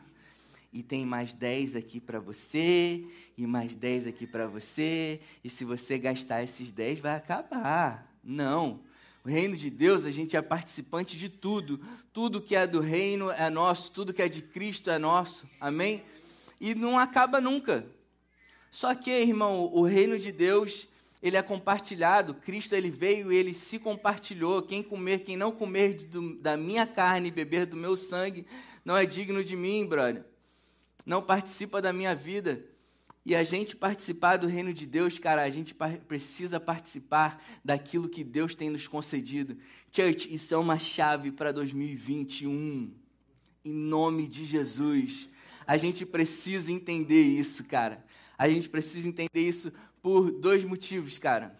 E 0.74 0.82
tem 0.82 1.06
mais 1.06 1.36
10 1.36 1.76
aqui 1.76 2.00
para 2.00 2.20
você, 2.20 3.06
e 3.38 3.46
mais 3.46 3.76
10 3.76 4.08
aqui 4.08 4.26
para 4.26 4.48
você, 4.48 5.22
e 5.44 5.50
se 5.50 5.64
você 5.64 6.00
gastar 6.00 6.44
esses 6.44 6.72
10 6.72 7.00
vai 7.00 7.16
acabar. 7.16 8.12
Não. 8.24 8.80
O 9.24 9.30
reino 9.30 9.56
de 9.56 9.70
Deus, 9.70 10.04
a 10.04 10.12
gente 10.12 10.36
é 10.36 10.42
participante 10.42 11.16
de 11.16 11.30
tudo. 11.30 11.80
Tudo 12.12 12.42
que 12.42 12.56
é 12.56 12.66
do 12.66 12.80
reino 12.80 13.30
é 13.30 13.50
nosso, 13.50 13.92
tudo 13.92 14.14
que 14.14 14.22
é 14.22 14.28
de 14.28 14.42
Cristo 14.42 14.90
é 14.90 14.98
nosso. 14.98 15.48
Amém? 15.62 16.04
E 16.60 16.74
não 16.74 16.98
acaba 16.98 17.40
nunca. 17.40 17.86
Só 18.72 18.96
que, 18.96 19.12
irmão, 19.12 19.70
o 19.72 19.84
reino 19.84 20.18
de 20.18 20.32
Deus, 20.32 20.88
ele 21.22 21.38
é 21.38 21.42
compartilhado. 21.44 22.34
Cristo 22.34 22.74
ele 22.74 22.90
veio 22.90 23.32
e 23.32 23.38
ele 23.38 23.54
se 23.54 23.78
compartilhou. 23.78 24.64
Quem 24.64 24.82
comer, 24.82 25.20
quem 25.20 25.38
não 25.38 25.52
comer 25.52 26.04
do, 26.06 26.36
da 26.38 26.58
minha 26.58 26.88
carne 26.88 27.28
e 27.28 27.32
beber 27.32 27.68
do 27.68 27.78
meu 27.78 27.96
sangue, 27.96 28.46
não 28.84 28.98
é 28.98 29.06
digno 29.06 29.44
de 29.44 29.56
mim, 29.56 29.86
brother. 29.86 30.33
Não 31.06 31.22
participa 31.22 31.82
da 31.82 31.92
minha 31.92 32.16
vida. 32.16 32.66
E 33.26 33.36
a 33.36 33.44
gente 33.44 33.76
participar 33.76 34.38
do 34.38 34.48
reino 34.48 34.74
de 34.74 34.86
Deus, 34.86 35.18
cara, 35.18 35.44
a 35.44 35.50
gente 35.50 35.74
precisa 36.08 36.60
participar 36.60 37.42
daquilo 37.64 38.10
que 38.10 38.24
Deus 38.24 38.54
tem 38.54 38.70
nos 38.70 38.88
concedido. 38.88 39.58
Church, 39.92 40.34
isso 40.34 40.54
é 40.54 40.58
uma 40.58 40.78
chave 40.78 41.32
para 41.32 41.52
2021. 41.54 42.94
Em 43.64 43.74
nome 43.74 44.28
de 44.28 44.46
Jesus. 44.46 45.30
A 45.66 45.78
gente 45.78 46.06
precisa 46.06 46.70
entender 46.70 47.22
isso, 47.22 47.64
cara. 47.64 48.06
A 48.38 48.50
gente 48.50 48.68
precisa 48.68 49.08
entender 49.08 49.40
isso 49.40 49.72
por 50.02 50.30
dois 50.30 50.66
motivos, 50.66 51.18
cara. 51.18 51.58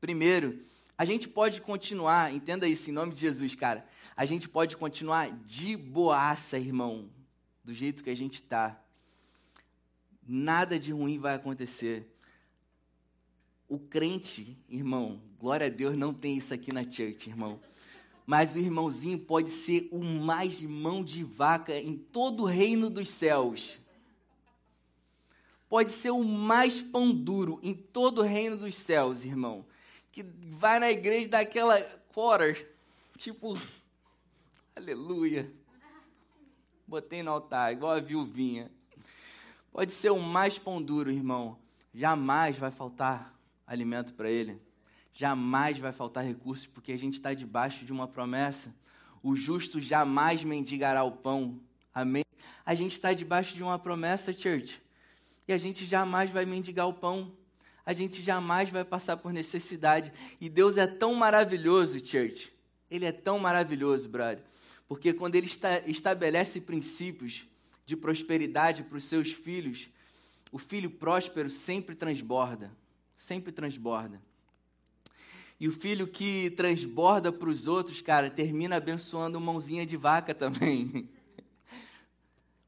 Primeiro, 0.00 0.58
a 0.96 1.04
gente 1.04 1.28
pode 1.28 1.60
continuar, 1.60 2.32
entenda 2.32 2.66
isso 2.66 2.88
em 2.88 2.92
nome 2.92 3.12
de 3.12 3.20
Jesus, 3.20 3.54
cara. 3.54 3.86
A 4.16 4.24
gente 4.24 4.48
pode 4.48 4.78
continuar 4.78 5.30
de 5.44 5.76
boaça, 5.76 6.58
irmão, 6.58 7.10
do 7.64 7.72
jeito 7.72 8.02
que 8.02 8.10
a 8.10 8.14
gente 8.14 8.42
tá. 8.42 8.80
Nada 10.26 10.78
de 10.78 10.92
ruim 10.92 11.18
vai 11.18 11.34
acontecer. 11.34 12.06
O 13.68 13.78
crente, 13.78 14.58
irmão, 14.68 15.20
glória 15.38 15.66
a 15.66 15.70
Deus, 15.70 15.96
não 15.96 16.12
tem 16.12 16.36
isso 16.36 16.52
aqui 16.52 16.72
na 16.72 16.82
church, 16.82 17.28
irmão. 17.28 17.60
mas 18.26 18.54
o 18.54 18.58
irmãozinho 18.58 19.18
pode 19.18 19.50
ser 19.50 19.88
o 19.90 20.04
mais 20.04 20.62
mão 20.62 21.02
de 21.02 21.24
vaca 21.24 21.76
em 21.76 21.96
todo 21.96 22.44
o 22.44 22.46
reino 22.46 22.88
dos 22.88 23.08
céus. 23.08 23.80
Pode 25.68 25.92
ser 25.92 26.10
o 26.10 26.24
mais 26.24 26.82
pão 26.82 27.12
duro 27.12 27.60
em 27.62 27.74
todo 27.74 28.20
o 28.20 28.24
reino 28.24 28.56
dos 28.56 28.74
céus, 28.74 29.24
irmão. 29.24 29.64
Que 30.10 30.22
vai 30.22 30.80
na 30.80 30.90
igreja 30.90 31.28
daquela 31.28 31.80
quarter, 32.12 32.74
tipo, 33.16 33.56
aleluia. 34.74 35.59
Botei 36.90 37.22
no 37.22 37.30
altar, 37.30 37.72
igual 37.72 37.92
a 37.92 38.00
viuvinha. 38.00 38.70
Pode 39.72 39.92
ser 39.92 40.10
o 40.10 40.20
mais 40.20 40.58
pão 40.58 40.82
duro, 40.82 41.10
irmão. 41.10 41.56
Jamais 41.94 42.58
vai 42.58 42.70
faltar 42.70 43.34
alimento 43.66 44.12
para 44.12 44.28
ele 44.28 44.60
jamais 45.20 45.78
vai 45.78 45.92
faltar 45.92 46.24
recursos, 46.24 46.66
porque 46.66 46.92
a 46.92 46.96
gente 46.96 47.14
está 47.14 47.34
debaixo 47.34 47.84
de 47.84 47.92
uma 47.92 48.08
promessa. 48.08 48.74
O 49.22 49.36
justo 49.36 49.78
jamais 49.78 50.42
mendigará 50.42 51.04
o 51.04 51.12
pão. 51.12 51.60
Amém? 51.94 52.24
A 52.64 52.74
gente 52.74 52.92
está 52.92 53.12
debaixo 53.12 53.54
de 53.54 53.62
uma 53.62 53.78
promessa, 53.78 54.32
church. 54.32 54.80
E 55.46 55.52
a 55.52 55.58
gente 55.58 55.84
jamais 55.84 56.30
vai 56.30 56.46
mendigar 56.46 56.88
o 56.88 56.94
pão. 56.94 57.30
A 57.84 57.92
gente 57.92 58.22
jamais 58.22 58.70
vai 58.70 58.82
passar 58.82 59.18
por 59.18 59.30
necessidade. 59.30 60.10
E 60.40 60.48
Deus 60.48 60.78
é 60.78 60.86
tão 60.86 61.14
maravilhoso, 61.14 61.98
church. 61.98 62.50
Ele 62.90 63.04
é 63.04 63.12
tão 63.12 63.38
maravilhoso, 63.38 64.08
brother. 64.08 64.42
Porque 64.90 65.12
quando 65.12 65.36
Ele 65.36 65.48
estabelece 65.86 66.60
princípios 66.60 67.46
de 67.86 67.96
prosperidade 67.96 68.82
para 68.82 68.98
os 68.98 69.04
seus 69.04 69.30
filhos, 69.30 69.88
o 70.50 70.58
filho 70.58 70.90
próspero 70.90 71.48
sempre 71.48 71.94
transborda. 71.94 72.76
Sempre 73.16 73.52
transborda. 73.52 74.20
E 75.60 75.68
o 75.68 75.72
filho 75.72 76.08
que 76.08 76.50
transborda 76.56 77.30
para 77.30 77.48
os 77.48 77.68
outros, 77.68 78.02
cara, 78.02 78.28
termina 78.28 78.78
abençoando 78.78 79.40
mãozinha 79.40 79.86
de 79.86 79.96
vaca 79.96 80.34
também. 80.34 81.08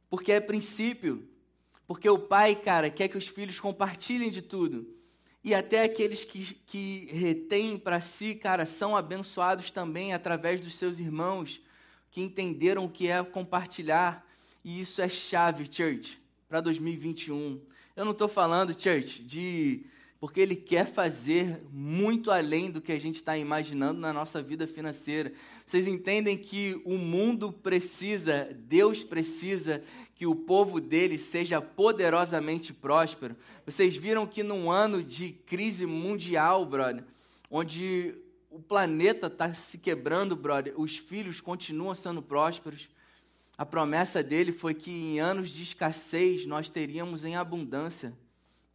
Porque 0.09 0.31
é 0.31 0.39
princípio. 0.39 1.29
Porque 1.89 2.09
o 2.09 2.21
pai, 2.21 2.55
cara, 2.55 2.89
quer 2.89 3.09
que 3.09 3.19
os 3.19 3.27
filhos 3.27 3.59
compartilhem 3.59 4.31
de 4.31 4.43
tudo. 4.43 4.87
E 5.43 5.57
até 5.57 5.83
aqueles 5.83 6.25
que, 6.25 6.55
que 6.69 7.09
retêm 7.13 7.77
para 7.77 8.01
si, 8.01 8.37
cara, 8.37 8.65
são 8.65 8.97
abençoados 8.97 9.73
também 9.73 10.15
através 10.15 10.61
dos 10.61 10.77
seus 10.77 11.01
irmãos, 11.01 11.61
que 12.13 12.21
entenderam 12.21 12.85
o 12.85 12.89
que 12.89 13.09
é 13.09 13.21
compartilhar. 13.25 14.25
E 14.63 14.81
isso 14.81 15.03
é 15.03 15.09
chave, 15.09 15.65
church, 15.65 16.23
para 16.49 16.61
2021. 16.61 17.61
Eu 17.97 18.05
não 18.05 18.13
estou 18.13 18.29
falando, 18.29 18.81
church, 18.81 19.23
de 19.23 19.85
porque 20.21 20.41
Ele 20.41 20.55
quer 20.55 20.87
fazer 20.87 21.61
muito 21.73 22.31
além 22.31 22.71
do 22.71 22.81
que 22.81 22.93
a 22.93 23.01
gente 23.01 23.17
está 23.17 23.37
imaginando 23.37 23.99
na 24.01 24.13
nossa 24.13 24.41
vida 24.41 24.69
financeira. 24.69 25.33
Vocês 25.67 25.85
entendem 25.89 26.39
que 26.39 26.81
o 26.85 26.97
mundo 26.97 27.51
precisa, 27.51 28.57
Deus 28.57 29.03
precisa 29.03 29.83
que 30.15 30.25
o 30.25 30.37
povo 30.37 30.81
dele 30.81 31.19
seja 31.19 31.61
poderosamente 31.61 32.73
próspero. 32.73 33.35
Vocês 33.67 33.97
viram 33.97 34.25
que 34.25 34.45
num 34.45 34.71
ano 34.71 35.03
de 35.03 35.33
crise 35.33 35.87
mundial, 35.87 36.65
brother, 36.65 37.03
onde 37.51 38.15
o 38.53 38.61
planeta 38.61 39.29
está 39.29 39.55
se 39.55 39.79
quebrando, 39.79 40.37
brother, 40.37 40.75
os 40.77 40.99
filhos 40.99 41.41
continuam 41.41 41.95
sendo 41.95 42.21
prósperos. 42.21 42.87
A 43.57 43.65
promessa 43.65 44.23
dele 44.23 44.53
foi 44.53 44.75
que 44.75 44.91
em 44.91 45.21
anos 45.21 45.49
de 45.49 45.63
escassez 45.63 46.45
nós 46.45 46.69
teríamos 46.69 47.25
em 47.25 47.35
abundância. 47.35 48.13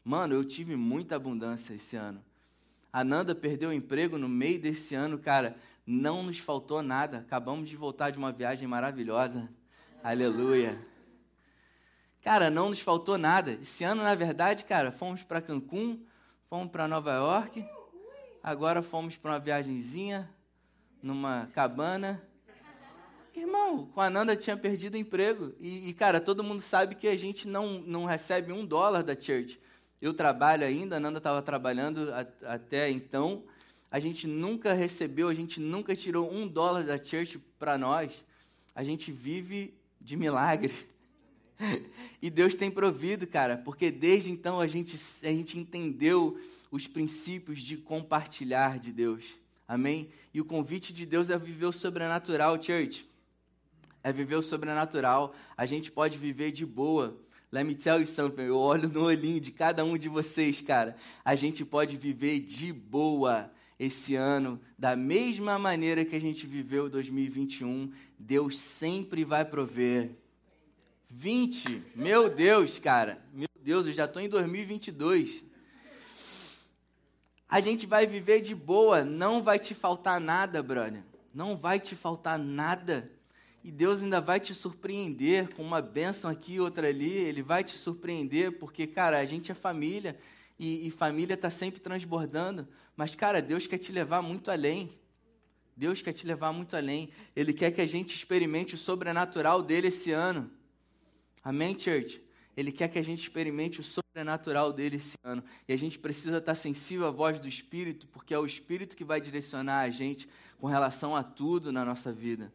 Mano, 0.04 0.34
eu 0.34 0.44
tive 0.44 0.76
muita 0.76 1.16
abundância 1.16 1.76
esse 1.76 1.96
ano. 1.96 2.24
A 2.92 3.04
Nanda 3.04 3.36
perdeu 3.36 3.70
o 3.70 3.74
emprego 3.74 4.18
no 4.18 4.28
meio 4.28 4.60
desse 4.60 4.96
ano, 4.96 5.20
cara. 5.20 5.56
Não 5.86 6.24
nos 6.24 6.40
faltou 6.40 6.82
nada. 6.82 7.20
Acabamos 7.20 7.70
de 7.70 7.76
voltar 7.76 8.10
de 8.10 8.18
uma 8.18 8.32
viagem 8.32 8.68
maravilhosa. 8.68 9.48
Aleluia. 10.04 10.76
Cara, 12.24 12.50
não 12.50 12.70
nos 12.70 12.80
faltou 12.80 13.16
nada. 13.16 13.52
Esse 13.62 13.84
ano, 13.84 14.02
na 14.02 14.16
verdade, 14.16 14.66
cara, 14.66 14.92
fomos 14.92 15.22
para 15.22 15.40
Cancún, 15.40 16.04
fomos 16.50 16.72
para 16.72 16.88
Nova 16.88 17.14
York. 17.14 17.77
Agora 18.42 18.82
fomos 18.82 19.18
para 19.18 19.32
uma 19.32 19.40
viagemzinha 19.40 20.30
numa 21.02 21.48
cabana. 21.54 22.22
Irmão, 23.36 23.86
com 23.94 24.02
a 24.02 24.10
Nanda 24.10 24.36
tinha 24.36 24.58
perdido 24.58 24.96
o 24.96 24.98
emprego. 24.98 25.54
E, 25.60 25.90
e, 25.90 25.94
cara, 25.94 26.20
todo 26.20 26.44
mundo 26.44 26.62
sabe 26.62 26.96
que 26.96 27.08
a 27.08 27.18
gente 27.18 27.48
não, 27.48 27.80
não 27.80 28.06
recebe 28.06 28.52
um 28.52 28.66
dólar 28.66 29.04
da 29.04 29.20
church. 29.20 29.60
Eu 30.02 30.14
trabalho 30.14 30.66
ainda, 30.66 30.98
a 30.98 31.00
Nanda 31.00 31.18
estava 31.20 31.42
trabalhando 31.42 32.12
a, 32.14 32.54
até 32.54 32.90
então. 32.90 33.44
A 33.92 34.00
gente 34.00 34.28
nunca 34.28 34.74
recebeu, 34.74 35.28
a 35.28 35.34
gente 35.34 35.60
nunca 35.60 35.96
tirou 35.96 36.32
um 36.32 36.48
dólar 36.48 36.84
da 36.84 37.02
church 37.02 37.40
para 37.60 37.78
nós. 37.78 38.24
A 38.74 38.84
gente 38.84 39.12
vive 39.12 39.74
de 40.02 40.16
milagre. 40.16 40.74
E 42.22 42.30
Deus 42.30 42.56
tem 42.56 42.70
provido, 42.70 43.26
cara, 43.26 43.58
porque 43.58 43.90
desde 43.90 44.30
então 44.30 44.60
a 44.60 44.68
gente, 44.68 44.96
a 45.24 45.30
gente 45.30 45.58
entendeu 45.58 46.40
os 46.72 46.88
princípios 46.88 47.62
de 47.62 47.78
compartilhar 47.78 48.80
de 48.80 48.92
Deus. 48.92 49.26
Amém? 49.68 50.10
E 50.34 50.40
o 50.40 50.46
convite 50.46 50.94
de 50.94 51.06
Deus 51.06 51.30
é 51.30 51.38
viver 51.38 51.66
o 51.66 51.72
sobrenatural, 51.72 52.62
church. 52.62 53.08
É 54.04 54.12
viver 54.12 54.36
o 54.36 54.42
sobrenatural. 54.42 55.36
A 55.58 55.66
gente 55.66 55.92
pode 55.92 56.18
viver 56.18 56.52
de 56.52 56.66
boa. 56.66 57.18
Let 57.52 57.66
me 57.66 57.76
tell 57.76 58.00
you 58.00 58.08
something. 58.08 58.44
Eu 58.44 58.58
olho 58.58 58.88
no 58.88 59.04
olhinho 59.04 59.40
de 59.40 59.52
cada 59.52 59.84
um 59.84 59.98
de 59.98 60.08
vocês, 60.08 60.62
cara. 60.62 60.96
A 61.24 61.36
gente 61.36 61.66
pode 61.66 61.98
viver 61.98 62.40
de 62.40 62.72
boa 62.72 63.52
esse 63.80 64.16
ano, 64.16 64.60
da 64.78 64.96
mesma 64.96 65.60
maneira 65.60 66.04
que 66.04 66.16
a 66.16 66.22
gente 66.22 66.48
viveu 66.48 66.90
2021. 66.90 67.92
Deus 68.18 68.58
sempre 68.58 69.24
vai 69.24 69.46
prover. 69.46 70.12
20, 71.10 71.84
meu 71.96 72.30
Deus, 72.30 72.80
cara. 72.80 73.22
Meu 73.34 73.48
Deus, 73.62 73.86
eu 73.86 73.94
já 73.94 74.06
estou 74.06 74.22
em 74.22 74.28
2022. 74.28 75.44
A 77.50 77.62
gente 77.62 77.86
vai 77.86 78.06
viver 78.06 78.42
de 78.42 78.54
boa, 78.54 79.06
não 79.06 79.42
vai 79.42 79.58
te 79.58 79.74
faltar 79.74 80.20
nada, 80.20 80.62
brother. 80.62 81.02
Não 81.34 81.56
vai 81.56 81.80
te 81.80 81.96
faltar 81.96 82.38
nada. 82.38 83.10
E 83.64 83.72
Deus 83.72 84.04
ainda 84.04 84.20
vai 84.20 84.40
te 84.40 84.54
surpreender 84.54 85.54
com 85.56 85.64
uma 85.64 85.82
bênção 85.82 86.30
aqui 86.30 86.60
outra 86.60 86.90
ali. 86.90 87.14
Ele 87.14 87.42
vai 87.42 87.64
te 87.64 87.78
surpreender, 87.78 88.60
porque, 88.60 88.86
cara, 88.86 89.18
a 89.18 89.26
gente 89.26 89.50
é 89.50 89.56
família 89.56 90.20
e, 90.60 90.88
e 90.88 90.92
família 90.92 91.36
está 91.36 91.50
sempre 91.50 91.80
transbordando. 91.80 92.68
Mas, 92.98 93.16
cara, 93.16 93.42
Deus 93.42 93.66
quer 93.66 93.78
te 93.78 93.94
levar 93.94 94.22
muito 94.22 94.52
além. 94.52 94.92
Deus 95.76 96.02
quer 96.02 96.12
te 96.12 96.28
levar 96.28 96.52
muito 96.52 96.76
além. 96.76 97.12
Ele 97.34 97.54
quer 97.54 97.72
que 97.72 97.80
a 97.80 97.86
gente 97.86 98.14
experimente 98.14 98.76
o 98.76 98.78
sobrenatural 98.78 99.64
dele 99.64 99.88
esse 99.88 100.12
ano. 100.12 100.52
Amém, 101.42 101.80
church? 101.80 102.22
Ele 102.58 102.74
quer 102.74 102.90
que 102.90 103.00
a 103.00 103.04
gente 103.04 103.22
experimente 103.22 103.80
o 103.80 103.84
sobrenatural 103.84 104.07
dele 104.74 104.98
esse 104.98 105.18
ano. 105.24 105.44
E 105.68 105.74
a 105.74 105.78
gente 105.78 106.00
precisa 106.00 106.38
estar 106.38 106.56
sensível 106.56 107.08
à 107.08 107.12
voz 107.12 107.40
do 107.40 107.48
Espírito, 107.48 108.08
porque 108.08 108.34
é 108.34 108.40
o 108.40 108.46
Espírito 108.46 108.96
que 108.96 109.04
vai 109.04 109.20
direcionar 109.20 109.82
a 109.82 109.90
gente 109.90 110.28
com 110.60 110.68
relação 110.68 111.16
a 111.16 111.24
tudo 111.24 111.72
na 111.72 111.84
nossa 111.84 112.12
vida. 112.12 112.54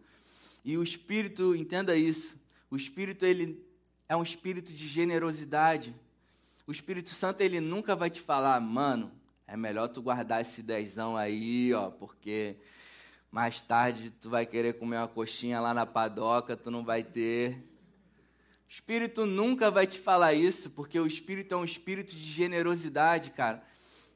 E 0.65 0.77
o 0.77 0.83
Espírito, 0.83 1.55
entenda 1.55 1.97
isso, 1.97 2.37
o 2.71 2.77
Espírito 2.77 3.25
ele 3.25 3.63
é 4.09 4.17
um 4.17 4.23
espírito 4.23 4.73
de 4.73 4.89
generosidade. 4.89 5.95
O 6.67 6.73
Espírito 6.73 7.09
Santo 7.09 7.41
ele 7.41 7.61
nunca 7.61 7.97
vai 7.97 8.11
te 8.11 8.21
falar, 8.21 8.61
mano, 8.61 9.11
é 9.47 9.57
melhor 9.57 9.89
tu 9.89 10.03
guardar 10.03 10.43
esse 10.43 10.63
dezão 10.63 11.17
aí, 11.17 11.73
ó, 11.73 11.91
porque 11.91 12.57
mais 13.31 13.63
tarde 13.63 14.11
tu 14.21 14.29
vai 14.29 14.45
querer 14.45 14.75
comer 14.75 14.99
uma 14.99 15.09
coxinha 15.09 15.61
lá 15.61 15.73
na 15.73 15.87
padoca, 15.87 16.57
tu 16.57 16.71
não 16.71 16.85
vai 16.85 17.03
ter. 17.03 17.59
Espírito 18.73 19.27
nunca 19.27 19.71
vai 19.71 19.87
te 19.87 19.99
falar 19.99 20.33
isso, 20.33 20.71
porque 20.71 20.99
o 20.99 21.07
Espírito 21.07 21.53
é 21.53 21.59
um 21.59 21.65
espírito 21.65 22.17
de 22.17 22.23
generosidade, 22.23 23.31
cara. 23.31 23.63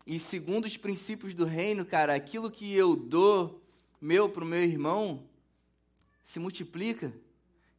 E 0.06 0.18
segundo 0.18 0.64
os 0.64 0.78
princípios 0.78 1.34
do 1.34 1.44
reino, 1.44 1.84
cara, 1.84 2.14
aquilo 2.14 2.50
que 2.50 2.74
eu 2.74 2.96
dou 2.96 3.62
meu 4.00 4.30
para 4.30 4.42
o 4.42 4.46
meu 4.46 4.62
irmão, 4.62 5.28
se 6.24 6.38
multiplica 6.38 7.12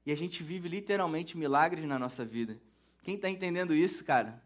e 0.06 0.12
a 0.12 0.16
gente 0.16 0.44
vive 0.44 0.70
literalmente 0.70 1.36
milagres 1.36 1.84
na 1.86 1.98
nossa 1.98 2.24
vida. 2.24 2.62
Quem 3.02 3.16
está 3.16 3.28
entendendo 3.28 3.74
isso, 3.74 4.06
cara? 4.06 4.40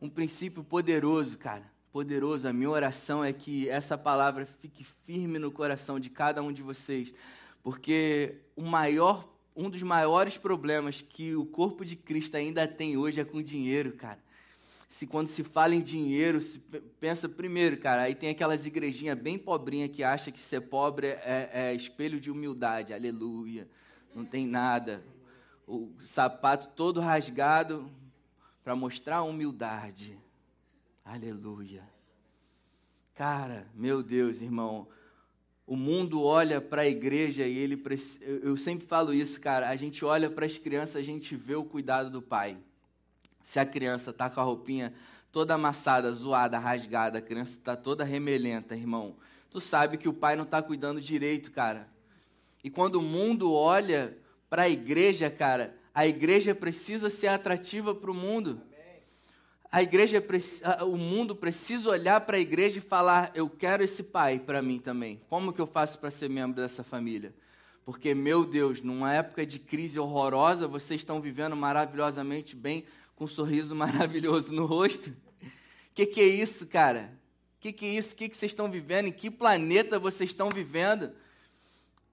Um 0.00 0.08
princípio 0.08 0.64
poderoso, 0.64 1.36
cara. 1.36 1.70
Poderoso. 1.92 2.48
A 2.48 2.54
minha 2.54 2.70
oração 2.70 3.22
é 3.22 3.34
que 3.34 3.68
essa 3.68 3.98
palavra 3.98 4.46
fique 4.46 4.82
firme 4.82 5.38
no 5.38 5.52
coração 5.52 6.00
de 6.00 6.08
cada 6.08 6.42
um 6.42 6.52
de 6.52 6.62
vocês, 6.62 7.12
porque 7.62 8.36
o 8.56 8.62
maior, 8.62 9.28
um 9.54 9.68
dos 9.68 9.82
maiores 9.82 10.36
problemas 10.36 11.02
que 11.02 11.34
o 11.34 11.44
corpo 11.44 11.84
de 11.84 11.96
Cristo 11.96 12.36
ainda 12.36 12.66
tem 12.66 12.96
hoje 12.96 13.20
é 13.20 13.24
com 13.24 13.42
dinheiro, 13.42 13.92
cara 13.92 14.18
se 14.90 15.06
quando 15.06 15.28
se 15.28 15.44
fala 15.44 15.72
em 15.72 15.80
dinheiro, 15.80 16.40
se 16.40 16.58
pensa 16.98 17.28
primeiro, 17.28 17.78
cara, 17.78 18.02
aí 18.02 18.14
tem 18.14 18.30
aquelas 18.30 18.66
igrejinhas 18.66 19.16
bem 19.16 19.38
pobrinha 19.38 19.88
que 19.88 20.02
acha 20.02 20.32
que 20.32 20.40
ser 20.40 20.62
pobre 20.62 21.06
é, 21.06 21.48
é 21.52 21.74
espelho 21.74 22.20
de 22.20 22.28
humildade, 22.28 22.92
aleluia, 22.92 23.68
não 24.12 24.24
tem 24.24 24.48
nada. 24.48 25.04
O 25.64 25.92
sapato 26.00 26.70
todo 26.74 26.98
rasgado 26.98 27.88
para 28.64 28.74
mostrar 28.74 29.22
humildade, 29.22 30.18
aleluia. 31.04 31.88
Cara, 33.14 33.68
meu 33.72 34.02
Deus, 34.02 34.42
irmão, 34.42 34.88
o 35.70 35.76
mundo 35.76 36.24
olha 36.24 36.60
para 36.60 36.82
a 36.82 36.88
igreja 36.88 37.46
e 37.46 37.56
ele. 37.56 37.80
Eu 38.42 38.56
sempre 38.56 38.84
falo 38.84 39.14
isso, 39.14 39.40
cara. 39.40 39.68
A 39.68 39.76
gente 39.76 40.04
olha 40.04 40.28
para 40.28 40.44
as 40.44 40.58
crianças, 40.58 40.96
a 40.96 41.02
gente 41.02 41.36
vê 41.36 41.54
o 41.54 41.62
cuidado 41.62 42.10
do 42.10 42.20
pai. 42.20 42.56
Se 43.40 43.60
a 43.60 43.64
criança 43.64 44.12
tá 44.12 44.28
com 44.28 44.40
a 44.40 44.42
roupinha 44.42 44.92
toda 45.30 45.54
amassada, 45.54 46.12
zoada, 46.12 46.58
rasgada, 46.58 47.18
a 47.18 47.22
criança 47.22 47.52
está 47.52 47.76
toda 47.76 48.02
remelenta, 48.02 48.74
irmão. 48.74 49.14
Tu 49.48 49.60
sabe 49.60 49.96
que 49.96 50.08
o 50.08 50.12
pai 50.12 50.34
não 50.34 50.42
está 50.42 50.60
cuidando 50.60 51.00
direito, 51.00 51.52
cara. 51.52 51.86
E 52.64 52.68
quando 52.68 52.96
o 52.96 53.02
mundo 53.02 53.52
olha 53.52 54.18
para 54.48 54.62
a 54.62 54.68
igreja, 54.68 55.30
cara, 55.30 55.76
a 55.94 56.04
igreja 56.04 56.52
precisa 56.52 57.08
ser 57.08 57.28
atrativa 57.28 57.94
para 57.94 58.10
o 58.10 58.14
mundo. 58.14 58.60
A 59.72 59.82
igreja, 59.82 60.24
o 60.82 60.96
mundo 60.96 61.36
precisa 61.36 61.90
olhar 61.90 62.20
para 62.22 62.36
a 62.36 62.40
igreja 62.40 62.78
e 62.78 62.80
falar: 62.82 63.30
eu 63.34 63.48
quero 63.48 63.84
esse 63.84 64.02
pai 64.02 64.40
para 64.40 64.60
mim 64.60 64.80
também. 64.80 65.20
Como 65.28 65.52
que 65.52 65.60
eu 65.60 65.66
faço 65.66 65.96
para 66.00 66.10
ser 66.10 66.28
membro 66.28 66.60
dessa 66.60 66.82
família? 66.82 67.32
Porque, 67.84 68.12
meu 68.12 68.44
Deus, 68.44 68.82
numa 68.82 69.12
época 69.14 69.46
de 69.46 69.60
crise 69.60 69.98
horrorosa, 69.98 70.66
vocês 70.66 71.00
estão 71.00 71.20
vivendo 71.20 71.54
maravilhosamente 71.54 72.56
bem, 72.56 72.84
com 73.14 73.24
um 73.24 73.28
sorriso 73.28 73.74
maravilhoso 73.76 74.52
no 74.52 74.66
rosto. 74.66 75.10
O 75.10 75.94
que, 75.94 76.04
que 76.04 76.20
é 76.20 76.26
isso, 76.26 76.66
cara? 76.66 77.12
O 77.58 77.60
que, 77.60 77.72
que 77.72 77.86
é 77.86 77.90
isso? 77.90 78.14
O 78.14 78.16
que, 78.16 78.28
que 78.28 78.36
vocês 78.36 78.50
estão 78.50 78.68
vivendo? 78.68 79.06
Em 79.06 79.12
que 79.12 79.30
planeta 79.30 80.00
vocês 80.00 80.30
estão 80.30 80.50
vivendo? 80.50 81.12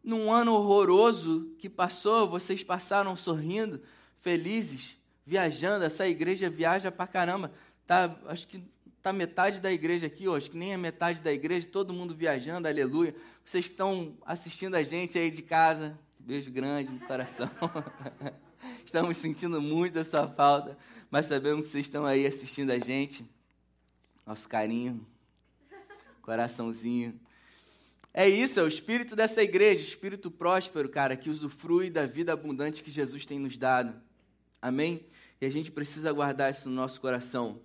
Num 0.04 0.32
ano 0.32 0.54
horroroso 0.54 1.56
que 1.58 1.70
passou, 1.70 2.30
vocês 2.30 2.64
passaram 2.64 3.16
sorrindo, 3.16 3.82
felizes 4.22 4.97
viajando, 5.28 5.84
essa 5.84 6.08
igreja 6.08 6.50
viaja 6.50 6.90
pra 6.90 7.06
caramba. 7.06 7.52
Tá, 7.86 8.18
acho 8.28 8.48
que 8.48 8.64
tá 9.04 9.12
metade 9.12 9.60
da 9.60 9.70
igreja 9.70 10.08
aqui, 10.08 10.26
acho 10.30 10.50
que 10.50 10.58
nem 10.58 10.74
é 10.74 10.78
metade 10.78 11.20
da 11.20 11.32
igreja, 11.32 11.68
todo 11.70 11.94
mundo 11.94 12.16
viajando, 12.16 12.66
aleluia. 12.66 13.14
Vocês 13.44 13.66
que 13.66 13.74
estão 13.74 14.18
assistindo 14.26 14.76
a 14.76 14.84
gente 14.84 15.18
aí 15.18 15.30
de 15.30 15.42
casa, 15.42 16.00
beijo 16.18 16.50
grande 16.50 16.90
no 16.90 17.00
coração. 17.02 17.50
Estamos 18.86 19.18
sentindo 19.18 19.62
muito 19.62 20.00
a 20.00 20.06
sua 20.06 20.30
falta, 20.30 20.78
mas 21.12 21.26
sabemos 21.26 21.64
que 21.64 21.68
vocês 21.68 21.86
estão 21.86 22.06
aí 22.06 22.26
assistindo 22.26 22.72
a 22.72 22.80
gente. 22.80 23.30
Nosso 24.26 24.48
carinho, 24.48 25.06
coraçãozinho. 26.22 27.20
É 28.14 28.28
isso, 28.28 28.62
é 28.62 28.64
o 28.64 28.68
espírito 28.68 29.14
dessa 29.14 29.44
igreja, 29.44 29.82
espírito 29.82 30.32
próspero, 30.32 30.88
cara, 30.88 31.18
que 31.18 31.30
usufrui 31.30 31.90
da 31.90 32.06
vida 32.06 32.32
abundante 32.32 32.82
que 32.82 32.90
Jesus 32.90 33.26
tem 33.26 33.38
nos 33.38 33.58
dado. 33.58 34.07
Amém? 34.62 35.06
E 35.40 35.46
a 35.46 35.50
gente 35.50 35.72
precisa 35.72 36.12
guardar 36.12 36.52
isso 36.52 36.68
no 36.70 36.76
nosso 36.76 37.00
coração. 37.00 37.62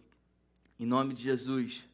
Em 0.78 0.86
nome 0.86 1.14
de 1.14 1.22
Jesus. 1.22 1.84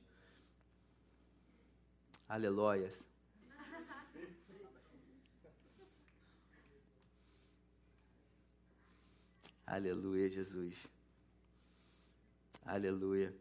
Aleluias. 2.28 3.04
Aleluia, 9.66 10.28
Jesus. 10.28 10.88
Aleluia. 12.64 13.32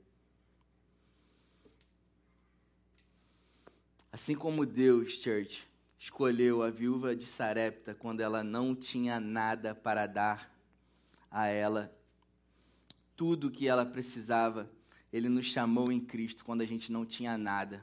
Assim 4.11 4.35
como 4.35 4.65
Deus, 4.65 5.13
church, 5.13 5.67
escolheu 5.99 6.63
a 6.63 6.69
viúva 6.69 7.15
de 7.15 7.25
Sarepta 7.25 7.93
quando 7.93 8.21
ela 8.21 8.43
não 8.43 8.75
tinha 8.75 9.19
nada 9.19 9.75
para 9.75 10.07
dar 10.07 10.56
a 11.29 11.47
ela, 11.47 11.95
tudo 13.15 13.51
que 13.51 13.67
ela 13.67 13.85
precisava. 13.85 14.69
Ele 15.11 15.29
nos 15.29 15.45
chamou 15.45 15.91
em 15.91 15.99
Cristo 15.99 16.43
quando 16.43 16.61
a 16.61 16.65
gente 16.65 16.91
não 16.91 17.05
tinha 17.05 17.37
nada. 17.37 17.81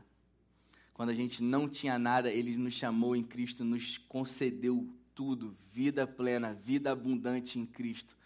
Quando 0.95 1.11
a 1.11 1.15
gente 1.15 1.43
não 1.43 1.69
tinha 1.69 1.99
nada, 1.99 2.31
Ele 2.31 2.57
nos 2.57 2.75
chamou 2.75 3.17
em 3.17 3.23
Cristo, 3.25 3.65
nos 3.65 3.99
concedeu 3.99 4.89
tudo, 5.13 5.57
vida 5.73 6.07
plena, 6.07 6.55
vida 6.55 6.93
abundante 6.93 7.59
em 7.59 7.67
Cristo. 7.67 8.17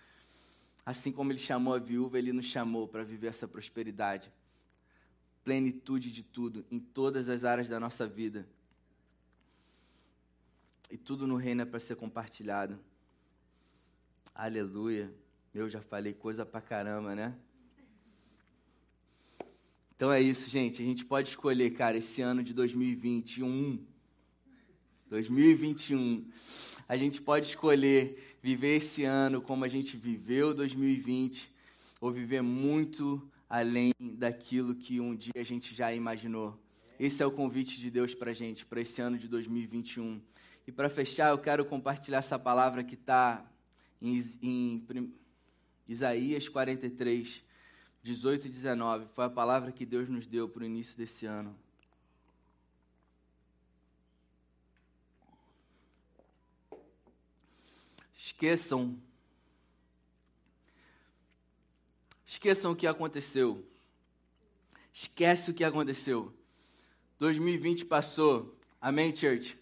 Assim 0.85 1.11
como 1.11 1.33
Ele 1.33 1.39
chamou 1.39 1.75
a 1.75 1.79
viúva, 1.79 2.19
Ele 2.19 2.33
nos 2.33 2.45
chamou 2.45 2.87
para 2.87 3.05
viver 3.05 3.29
essa 3.29 3.49
prosperidade, 3.49 4.31
plenitude 5.43 6.13
de 6.13 6.23
tudo, 6.23 6.65
em 6.71 6.79
todas 6.79 7.31
as 7.31 7.43
áreas 7.43 7.69
da 7.69 7.81
nossa 7.81 8.07
vida. 8.07 8.47
E 10.91 10.99
tudo 10.99 11.27
no 11.27 11.37
reino 11.37 11.63
é 11.63 11.65
para 11.65 11.81
ser 11.81 11.97
compartilhado. 11.97 12.79
Aleluia. 14.41 15.13
Eu 15.53 15.69
já 15.69 15.81
falei 15.81 16.15
coisa 16.15 16.47
pra 16.47 16.61
caramba, 16.61 17.13
né? 17.13 17.35
Então 19.97 20.13
é 20.13 20.21
isso, 20.21 20.49
gente. 20.49 20.81
A 20.81 20.85
gente 20.85 21.05
pode 21.05 21.31
escolher, 21.31 21.71
cara, 21.71 21.97
esse 21.97 22.23
ano 22.23 22.41
de 22.41 22.55
2021. 22.55 23.85
2021. 25.11 26.25
A 26.89 26.97
gente 26.97 27.21
pode 27.21 27.49
escolher 27.49 28.39
viver 28.41 28.77
esse 28.77 29.03
ano 29.03 29.43
como 29.43 29.65
a 29.65 29.69
gente 29.69 29.97
viveu 29.97 30.55
2020 30.55 31.53
ou 32.01 32.13
viver 32.13 32.41
muito 32.41 33.29
além 33.51 33.93
daquilo 33.99 34.73
que 34.73 35.01
um 35.01 35.17
dia 35.17 35.33
a 35.35 35.43
gente 35.43 35.75
já 35.75 35.93
imaginou. 35.93 36.57
Esse 36.97 37.25
é 37.25 37.27
o 37.27 37.33
convite 37.33 37.81
de 37.81 37.91
Deus 37.91 38.15
para 38.15 38.33
gente, 38.33 38.65
para 38.65 38.81
esse 38.81 39.01
ano 39.01 39.19
de 39.19 39.27
2021. 39.27 40.23
E 40.65 40.71
para 40.71 40.89
fechar, 40.89 41.31
eu 41.31 41.39
quero 41.39 41.65
compartilhar 41.65 42.19
essa 42.19 42.39
palavra 42.39 42.85
que 42.85 42.95
está 42.95 43.45
em, 44.01 44.23
em 44.43 45.15
Isaías 45.87 46.49
43, 46.49 47.43
18 48.03 48.47
e 48.47 48.51
19. 48.51 49.07
Foi 49.15 49.25
a 49.25 49.31
palavra 49.31 49.73
que 49.73 49.85
Deus 49.87 50.09
nos 50.09 50.27
deu 50.27 50.49
para 50.49 50.63
o 50.63 50.67
início 50.67 50.97
desse 50.97 51.27
ano. 51.27 51.57
Esqueçam. 58.17 59.01
Esqueçam 62.27 62.73
o 62.73 62.77
que 62.77 62.87
aconteceu. 62.87 63.67
Esquece 64.93 65.51
o 65.51 65.55
que 65.55 65.65
aconteceu. 65.65 66.33
2020 67.19 67.85
passou. 67.87 68.55
Amém, 68.81 69.15
church? 69.15 69.59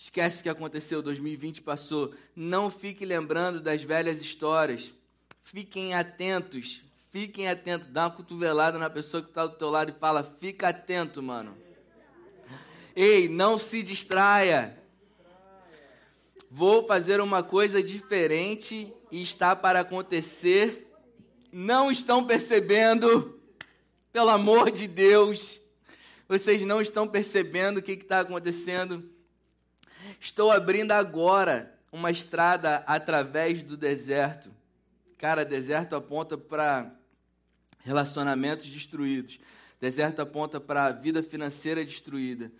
Esquece 0.00 0.40
o 0.40 0.42
que 0.44 0.48
aconteceu. 0.48 1.02
2020 1.02 1.60
passou. 1.60 2.14
Não 2.34 2.70
fique 2.70 3.04
lembrando 3.04 3.60
das 3.60 3.82
velhas 3.82 4.22
histórias. 4.22 4.94
Fiquem 5.42 5.92
atentos, 5.92 6.80
fiquem 7.12 7.50
atentos. 7.50 7.86
Dá 7.88 8.04
uma 8.04 8.10
cotovelada 8.10 8.78
na 8.78 8.88
pessoa 8.88 9.22
que 9.22 9.28
está 9.28 9.46
do 9.46 9.56
teu 9.56 9.68
lado 9.68 9.90
e 9.90 10.00
fala: 10.00 10.24
fica 10.40 10.70
atento, 10.70 11.22
mano. 11.22 11.54
Ei, 12.96 13.28
não 13.28 13.58
se 13.58 13.82
distraia. 13.82 14.74
Vou 16.50 16.86
fazer 16.86 17.20
uma 17.20 17.42
coisa 17.42 17.82
diferente 17.82 18.90
e 19.12 19.20
está 19.20 19.54
para 19.54 19.80
acontecer. 19.80 20.90
Não 21.52 21.90
estão 21.90 22.26
percebendo, 22.26 23.38
pelo 24.10 24.30
amor 24.30 24.70
de 24.70 24.86
Deus. 24.86 25.60
Vocês 26.26 26.62
não 26.62 26.80
estão 26.80 27.06
percebendo 27.06 27.80
o 27.80 27.82
que 27.82 27.92
está 27.92 28.20
acontecendo. 28.20 29.19
Estou 30.22 30.52
abrindo 30.52 30.92
agora 30.92 31.74
uma 31.90 32.10
estrada 32.10 32.84
através 32.86 33.64
do 33.64 33.74
deserto. 33.74 34.50
Cara, 35.16 35.46
deserto 35.46 35.96
aponta 35.96 36.36
para 36.36 36.94
relacionamentos 37.78 38.66
destruídos. 38.66 39.40
Deserto 39.80 40.20
aponta 40.20 40.60
para 40.60 40.92
vida 40.92 41.22
financeira 41.22 41.82
destruída. 41.82 42.52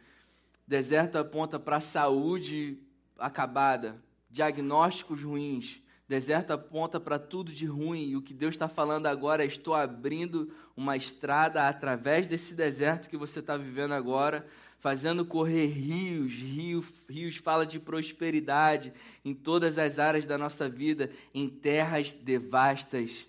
Deserto 0.66 1.18
aponta 1.18 1.60
para 1.60 1.80
saúde 1.80 2.78
acabada, 3.18 4.02
diagnósticos 4.30 5.22
ruins. 5.22 5.82
Deserto 6.08 6.52
aponta 6.52 6.98
para 6.98 7.18
tudo 7.18 7.52
de 7.52 7.66
ruim. 7.66 8.08
E 8.08 8.16
o 8.16 8.22
que 8.22 8.32
Deus 8.32 8.54
está 8.54 8.68
falando 8.68 9.06
agora 9.06 9.44
é: 9.44 9.46
estou 9.46 9.74
abrindo 9.74 10.50
uma 10.74 10.96
estrada 10.96 11.68
através 11.68 12.26
desse 12.26 12.54
deserto 12.54 13.10
que 13.10 13.18
você 13.18 13.40
está 13.40 13.58
vivendo 13.58 13.92
agora 13.92 14.46
fazendo 14.80 15.26
correr 15.26 15.66
rios, 15.66 16.32
rios, 16.32 16.86
rios 17.08 17.36
fala 17.36 17.66
de 17.66 17.78
prosperidade 17.78 18.92
em 19.24 19.34
todas 19.34 19.78
as 19.78 19.98
áreas 19.98 20.24
da 20.24 20.38
nossa 20.38 20.68
vida, 20.68 21.10
em 21.34 21.48
terras 21.48 22.12
devastas. 22.12 23.26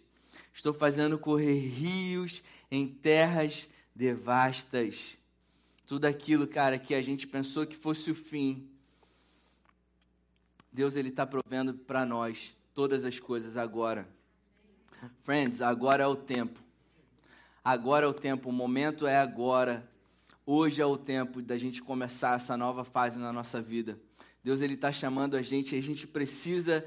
Estou 0.54 0.74
fazendo 0.74 1.20
correr 1.20 1.60
rios 1.60 2.42
em 2.72 2.88
terras 2.88 3.68
devastas. 3.94 5.18
Tudo 5.86 6.06
aquilo, 6.06 6.48
cara, 6.48 6.80
que 6.80 6.96
a 6.96 7.02
gente 7.02 7.28
pensou 7.28 7.68
que 7.68 7.76
fosse 7.76 8.10
o 8.10 8.16
fim. 8.16 8.66
Deus 10.72 10.96
ele 10.96 11.10
está 11.10 11.28
provendo 11.28 11.74
para 11.74 12.06
nós 12.06 12.54
todas 12.74 13.04
as 13.04 13.20
coisas 13.20 13.58
agora. 13.58 14.08
Friends, 15.26 15.62
agora 15.62 16.04
é 16.04 16.08
o 16.08 16.16
tempo. 16.16 16.62
Agora 17.62 18.06
é 18.06 18.10
o 18.10 18.14
tempo, 18.14 18.50
o 18.50 18.54
momento 18.54 19.06
é 19.06 19.18
agora 19.18 19.91
Hoje 20.44 20.82
é 20.82 20.86
o 20.86 20.98
tempo 20.98 21.40
da 21.40 21.56
gente 21.56 21.84
começar 21.84 22.36
essa 22.36 22.58
nova 22.58 22.84
fase 22.84 23.20
na 23.20 23.32
nossa 23.32 23.62
vida. 23.62 24.00
Deus 24.44 24.60
ele 24.62 24.74
está 24.74 24.92
chamando 24.92 25.38
a 25.38 25.42
gente 25.44 25.76
e 25.76 25.78
a 25.78 25.82
gente 25.84 26.08
precisa 26.08 26.84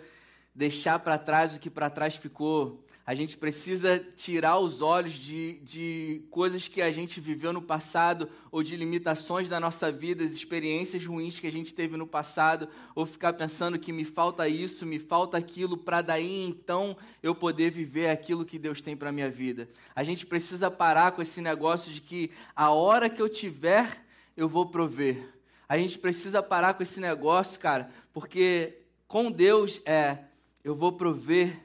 deixar 0.53 0.99
para 0.99 1.17
trás 1.19 1.55
o 1.55 1.61
que 1.61 1.71
para 1.71 1.89
trás 1.89 2.17
ficou. 2.17 2.84
A 3.07 3.15
gente 3.15 3.37
precisa 3.37 3.99
tirar 4.17 4.59
os 4.59 4.81
olhos 4.81 5.13
de, 5.13 5.59
de 5.63 6.23
coisas 6.31 6.69
que 6.69 6.81
a 6.81 6.91
gente 6.91 7.21
viveu 7.21 7.53
no 7.53 7.61
passado, 7.61 8.31
ou 8.51 8.63
de 8.63 8.75
limitações 8.77 9.47
da 9.47 9.61
nossa 9.61 9.93
vida, 9.93 10.25
experiências 10.25 11.05
ruins 11.05 11.39
que 11.39 11.47
a 11.47 11.53
gente 11.53 11.75
teve 11.75 11.99
no 11.99 12.07
passado, 12.07 12.67
ou 12.95 13.05
ficar 13.05 13.35
pensando 13.35 13.79
que 13.79 13.93
me 13.93 14.07
falta 14.07 14.49
isso, 14.49 14.87
me 14.87 14.99
falta 14.99 15.37
aquilo, 15.37 15.77
para 15.77 16.01
daí 16.01 16.47
então 16.47 16.97
eu 17.23 17.35
poder 17.35 17.71
viver 17.71 18.09
aquilo 18.09 18.45
que 18.45 18.59
Deus 18.59 18.81
tem 18.81 18.97
para 18.97 19.11
a 19.11 19.13
minha 19.13 19.29
vida. 19.29 19.69
A 19.95 20.03
gente 20.03 20.25
precisa 20.25 20.71
parar 20.71 21.13
com 21.13 21.21
esse 21.21 21.43
negócio 21.43 21.93
de 21.93 22.01
que 22.01 22.31
a 22.57 22.71
hora 22.71 23.11
que 23.11 23.21
eu 23.21 23.29
tiver, 23.29 24.03
eu 24.35 24.49
vou 24.49 24.65
prover. 24.65 25.29
A 25.69 25.77
gente 25.77 25.99
precisa 25.99 26.43
parar 26.43 26.73
com 26.73 26.83
esse 26.83 27.01
negócio, 27.01 27.61
cara, 27.61 27.91
porque 28.15 28.79
com 29.07 29.31
Deus 29.31 29.83
é 29.85 30.21
eu 30.65 30.75
vou 30.75 30.93
prover 30.93 31.64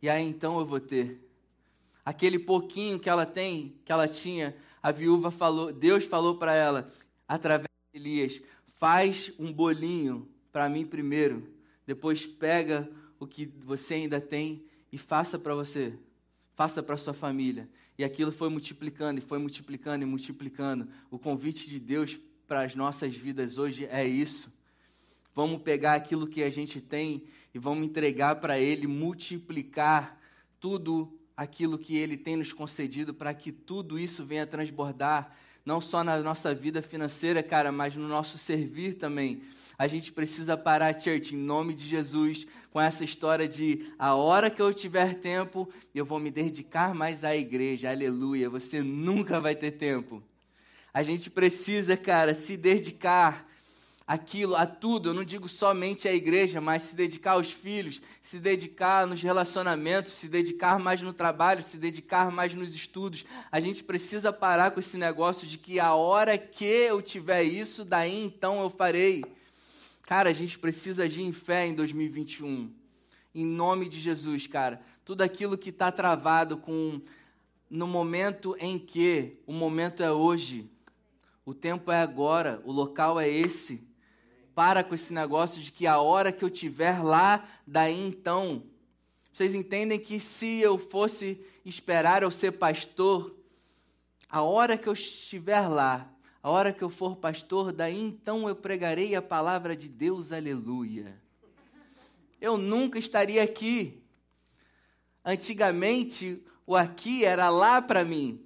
e 0.00 0.08
aí 0.08 0.26
então 0.26 0.58
eu 0.58 0.66
vou 0.66 0.80
ter. 0.80 1.20
Aquele 2.04 2.38
pouquinho 2.38 2.98
que 2.98 3.08
ela 3.08 3.26
tem, 3.26 3.74
que 3.84 3.90
ela 3.90 4.06
tinha, 4.06 4.54
a 4.82 4.92
viúva 4.92 5.30
falou, 5.30 5.72
Deus 5.72 6.04
falou 6.04 6.36
para 6.36 6.54
ela, 6.54 6.90
através 7.26 7.68
de 7.92 8.00
Elias, 8.00 8.40
faz 8.78 9.32
um 9.38 9.52
bolinho 9.52 10.28
para 10.52 10.68
mim 10.68 10.86
primeiro, 10.86 11.48
depois 11.86 12.24
pega 12.24 12.88
o 13.18 13.26
que 13.26 13.46
você 13.46 13.94
ainda 13.94 14.20
tem 14.20 14.64
e 14.92 14.98
faça 14.98 15.38
para 15.38 15.54
você, 15.54 15.98
faça 16.54 16.82
para 16.82 16.96
sua 16.96 17.14
família. 17.14 17.68
E 17.98 18.04
aquilo 18.04 18.30
foi 18.30 18.48
multiplicando, 18.48 19.18
e 19.18 19.22
foi 19.22 19.38
multiplicando 19.38 20.04
e 20.04 20.06
multiplicando. 20.06 20.88
O 21.10 21.18
convite 21.18 21.68
de 21.68 21.80
Deus 21.80 22.18
para 22.46 22.62
as 22.62 22.74
nossas 22.74 23.14
vidas 23.14 23.58
hoje 23.58 23.86
é 23.90 24.06
isso. 24.06 24.52
Vamos 25.36 25.60
pegar 25.60 25.96
aquilo 25.96 26.26
que 26.26 26.42
a 26.42 26.48
gente 26.48 26.80
tem 26.80 27.24
e 27.54 27.58
vamos 27.58 27.84
entregar 27.84 28.36
para 28.36 28.58
Ele, 28.58 28.86
multiplicar 28.86 30.18
tudo 30.58 31.12
aquilo 31.36 31.76
que 31.76 31.94
Ele 31.94 32.16
tem 32.16 32.36
nos 32.36 32.54
concedido, 32.54 33.12
para 33.12 33.34
que 33.34 33.52
tudo 33.52 33.98
isso 33.98 34.24
venha 34.24 34.46
transbordar, 34.46 35.36
não 35.62 35.78
só 35.78 36.02
na 36.02 36.16
nossa 36.20 36.54
vida 36.54 36.80
financeira, 36.80 37.42
cara, 37.42 37.70
mas 37.70 37.94
no 37.94 38.08
nosso 38.08 38.38
servir 38.38 38.94
também. 38.94 39.42
A 39.76 39.86
gente 39.86 40.10
precisa 40.10 40.56
parar, 40.56 40.98
church, 40.98 41.34
em 41.34 41.38
nome 41.38 41.74
de 41.74 41.86
Jesus, 41.86 42.46
com 42.70 42.80
essa 42.80 43.04
história 43.04 43.46
de 43.46 43.92
a 43.98 44.14
hora 44.14 44.48
que 44.48 44.62
eu 44.62 44.72
tiver 44.72 45.16
tempo, 45.16 45.68
eu 45.94 46.06
vou 46.06 46.18
me 46.18 46.30
dedicar 46.30 46.94
mais 46.94 47.22
à 47.22 47.36
igreja, 47.36 47.90
aleluia. 47.90 48.48
Você 48.48 48.82
nunca 48.82 49.38
vai 49.38 49.54
ter 49.54 49.72
tempo. 49.72 50.22
A 50.94 51.02
gente 51.02 51.28
precisa, 51.28 51.94
cara, 51.94 52.34
se 52.34 52.56
dedicar 52.56 53.46
aquilo, 54.06 54.54
a 54.54 54.64
tudo. 54.64 55.08
Eu 55.08 55.14
não 55.14 55.24
digo 55.24 55.48
somente 55.48 56.06
à 56.06 56.14
igreja, 56.14 56.60
mas 56.60 56.84
se 56.84 56.94
dedicar 56.94 57.32
aos 57.32 57.50
filhos, 57.50 58.00
se 58.22 58.38
dedicar 58.38 59.06
nos 59.06 59.20
relacionamentos, 59.20 60.12
se 60.12 60.28
dedicar 60.28 60.78
mais 60.78 61.02
no 61.02 61.12
trabalho, 61.12 61.62
se 61.62 61.76
dedicar 61.76 62.30
mais 62.30 62.54
nos 62.54 62.74
estudos. 62.74 63.24
A 63.50 63.58
gente 63.58 63.82
precisa 63.82 64.32
parar 64.32 64.70
com 64.70 64.78
esse 64.78 64.96
negócio 64.96 65.46
de 65.46 65.58
que 65.58 65.80
a 65.80 65.94
hora 65.94 66.38
que 66.38 66.64
eu 66.64 67.02
tiver 67.02 67.42
isso, 67.42 67.84
daí 67.84 68.24
então 68.24 68.62
eu 68.62 68.70
farei. 68.70 69.24
Cara, 70.02 70.30
a 70.30 70.32
gente 70.32 70.56
precisa 70.58 71.02
agir 71.02 71.22
em 71.22 71.32
fé 71.32 71.66
em 71.66 71.74
2021. 71.74 72.72
Em 73.34 73.44
nome 73.44 73.88
de 73.88 73.98
Jesus, 73.98 74.46
cara. 74.46 74.80
Tudo 75.04 75.22
aquilo 75.22 75.58
que 75.58 75.70
está 75.70 75.90
travado 75.90 76.56
com 76.56 77.00
no 77.68 77.86
momento 77.88 78.56
em 78.60 78.78
que 78.78 79.40
o 79.44 79.52
momento 79.52 80.00
é 80.00 80.12
hoje, 80.12 80.70
o 81.44 81.52
tempo 81.52 81.90
é 81.90 82.00
agora, 82.00 82.62
o 82.64 82.70
local 82.70 83.18
é 83.18 83.28
esse 83.28 83.85
para 84.56 84.82
com 84.82 84.94
esse 84.94 85.12
negócio 85.12 85.60
de 85.60 85.70
que 85.70 85.86
a 85.86 86.00
hora 86.00 86.32
que 86.32 86.42
eu 86.42 86.48
tiver 86.48 87.04
lá, 87.04 87.46
daí 87.66 88.00
então. 88.00 88.62
Vocês 89.30 89.54
entendem 89.54 90.00
que 90.00 90.18
se 90.18 90.60
eu 90.60 90.78
fosse 90.78 91.38
esperar 91.62 92.22
eu 92.22 92.30
ser 92.30 92.52
pastor, 92.52 93.36
a 94.30 94.40
hora 94.40 94.78
que 94.78 94.88
eu 94.88 94.94
estiver 94.94 95.68
lá, 95.68 96.10
a 96.42 96.48
hora 96.48 96.72
que 96.72 96.82
eu 96.82 96.88
for 96.88 97.16
pastor, 97.16 97.70
daí 97.70 98.00
então 98.00 98.48
eu 98.48 98.56
pregarei 98.56 99.14
a 99.14 99.20
palavra 99.20 99.76
de 99.76 99.90
Deus, 99.90 100.32
aleluia. 100.32 101.20
Eu 102.40 102.56
nunca 102.56 102.98
estaria 102.98 103.42
aqui. 103.42 104.02
Antigamente, 105.22 106.42
o 106.66 106.74
aqui 106.74 107.26
era 107.26 107.50
lá 107.50 107.82
para 107.82 108.06
mim. 108.06 108.42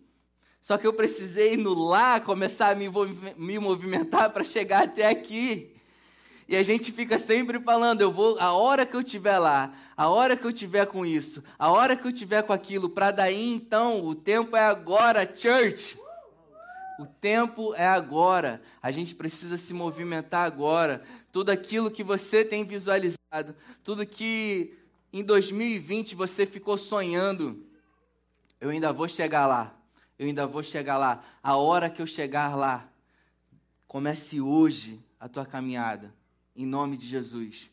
Só 0.61 0.77
que 0.77 0.89
eu 0.89 0.93
precisei 0.93 1.57
no 1.57 1.73
lá 1.73 2.19
começar 2.19 2.71
a 2.71 2.75
me, 2.75 2.89
me 3.37 3.61
movimentar 3.61 4.31
para 4.31 4.43
chegar 4.43 4.83
até 4.83 5.07
aqui. 5.07 5.77
E 6.51 6.57
a 6.57 6.65
gente 6.65 6.91
fica 6.91 7.17
sempre 7.17 7.61
falando, 7.61 8.01
eu 8.01 8.11
vou, 8.11 8.37
a 8.41 8.53
hora 8.53 8.85
que 8.85 8.97
eu 8.97 9.03
estiver 9.03 9.39
lá, 9.39 9.73
a 9.97 10.09
hora 10.09 10.37
que 10.37 10.45
eu 10.45 10.51
estiver 10.51 10.85
com 10.85 11.07
isso, 11.07 11.45
a 11.57 11.71
hora 11.71 11.95
que 11.95 12.05
eu 12.05 12.11
estiver 12.11 12.43
com 12.43 12.53
aquilo, 12.53 12.91
para 12.91 13.13
daí 13.13 13.53
então, 13.53 14.05
o 14.05 14.17
tempo 14.17 14.57
é 14.57 14.61
agora, 14.61 15.25
church. 15.33 15.97
O 16.99 17.07
tempo 17.07 17.73
é 17.77 17.87
agora. 17.87 18.61
A 18.83 18.91
gente 18.91 19.15
precisa 19.15 19.57
se 19.57 19.73
movimentar 19.73 20.45
agora. 20.45 21.05
Tudo 21.31 21.51
aquilo 21.51 21.89
que 21.89 22.03
você 22.03 22.45
tem 22.45 22.65
visualizado, 22.65 23.55
tudo 23.85 24.05
que 24.05 24.77
em 25.13 25.23
2020 25.23 26.17
você 26.17 26.47
ficou 26.47 26.77
sonhando, 26.77 27.65
eu 28.61 28.71
ainda 28.71 28.93
vou 28.93 29.07
chegar 29.07 29.47
lá. 29.47 29.73
Eu 30.19 30.27
ainda 30.27 30.49
vou 30.49 30.65
chegar 30.65 30.99
lá. 30.99 31.23
A 31.41 31.55
hora 31.55 31.89
que 31.89 32.03
eu 32.03 32.07
chegar 32.09 32.57
lá, 32.57 32.89
comece 33.87 34.41
hoje 34.41 34.99
a 35.21 35.29
tua 35.29 35.47
caminhada 35.47 36.19
em 36.63 36.67
nome 36.67 36.97
de 36.97 37.07
Jesus. 37.07 37.71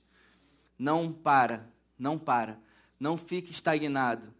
Não 0.78 1.12
para, 1.12 1.67
não 1.97 2.17
para, 2.17 2.60
não 3.00 3.17
fique 3.17 3.52
estagnado. 3.52 4.34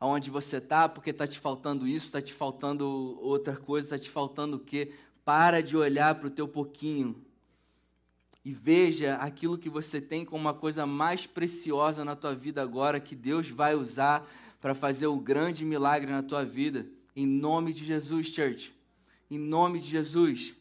Aonde 0.00 0.30
você 0.30 0.58
está, 0.58 0.88
porque 0.88 1.10
está 1.10 1.26
te 1.26 1.38
faltando 1.38 1.86
isso, 1.86 2.06
está 2.06 2.22
te 2.22 2.32
faltando 2.32 3.18
outra 3.20 3.56
coisa, 3.56 3.86
está 3.86 3.98
te 3.98 4.10
faltando 4.10 4.56
o 4.56 4.60
quê? 4.60 4.92
Para 5.24 5.60
de 5.60 5.76
olhar 5.76 6.14
para 6.14 6.28
o 6.28 6.30
teu 6.30 6.46
pouquinho 6.46 7.24
e 8.44 8.52
veja 8.52 9.16
aquilo 9.16 9.58
que 9.58 9.68
você 9.68 10.00
tem 10.00 10.24
como 10.24 10.40
uma 10.40 10.54
coisa 10.54 10.86
mais 10.86 11.26
preciosa 11.26 12.04
na 12.04 12.16
tua 12.16 12.34
vida 12.34 12.62
agora, 12.62 13.00
que 13.00 13.14
Deus 13.14 13.50
vai 13.50 13.74
usar 13.74 14.26
para 14.60 14.74
fazer 14.74 15.06
o 15.06 15.18
grande 15.18 15.64
milagre 15.64 16.10
na 16.10 16.22
tua 16.22 16.44
vida. 16.44 16.86
Em 17.14 17.26
nome 17.26 17.72
de 17.72 17.84
Jesus, 17.84 18.28
church. 18.28 18.74
Em 19.30 19.38
nome 19.38 19.80
de 19.80 19.90
Jesus. 19.90 20.54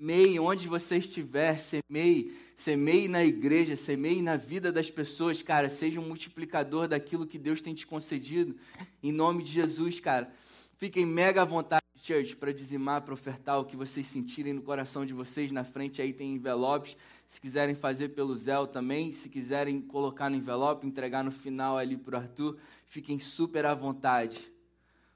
Semeie 0.00 0.40
onde 0.40 0.66
você 0.66 0.96
estiver, 0.96 1.58
semeie, 1.58 2.34
semeie 2.56 3.06
na 3.06 3.22
igreja, 3.22 3.76
semeie 3.76 4.22
na 4.22 4.34
vida 4.34 4.72
das 4.72 4.90
pessoas, 4.90 5.42
cara. 5.42 5.68
Seja 5.68 6.00
um 6.00 6.08
multiplicador 6.08 6.88
daquilo 6.88 7.26
que 7.26 7.38
Deus 7.38 7.60
tem 7.60 7.74
te 7.74 7.86
concedido. 7.86 8.56
Em 9.02 9.12
nome 9.12 9.42
de 9.42 9.50
Jesus, 9.50 10.00
cara. 10.00 10.32
Fiquem 10.78 11.04
mega 11.04 11.42
à 11.42 11.44
vontade, 11.44 11.82
church, 11.96 12.34
para 12.34 12.50
dizimar, 12.50 13.02
para 13.02 13.12
ofertar 13.12 13.60
o 13.60 13.64
que 13.66 13.76
vocês 13.76 14.06
sentirem 14.06 14.54
no 14.54 14.62
coração 14.62 15.04
de 15.04 15.12
vocês. 15.12 15.52
Na 15.52 15.64
frente 15.64 16.00
aí 16.00 16.14
tem 16.14 16.32
envelopes. 16.32 16.96
Se 17.28 17.38
quiserem 17.38 17.74
fazer 17.74 18.08
pelo 18.08 18.34
Zé 18.34 18.54
também, 18.72 19.12
se 19.12 19.28
quiserem 19.28 19.82
colocar 19.82 20.30
no 20.30 20.36
envelope, 20.36 20.86
entregar 20.86 21.22
no 21.22 21.30
final 21.30 21.76
ali 21.76 21.98
para 21.98 22.18
o 22.18 22.22
Arthur, 22.22 22.56
fiquem 22.86 23.18
super 23.18 23.66
à 23.66 23.74
vontade. 23.74 24.50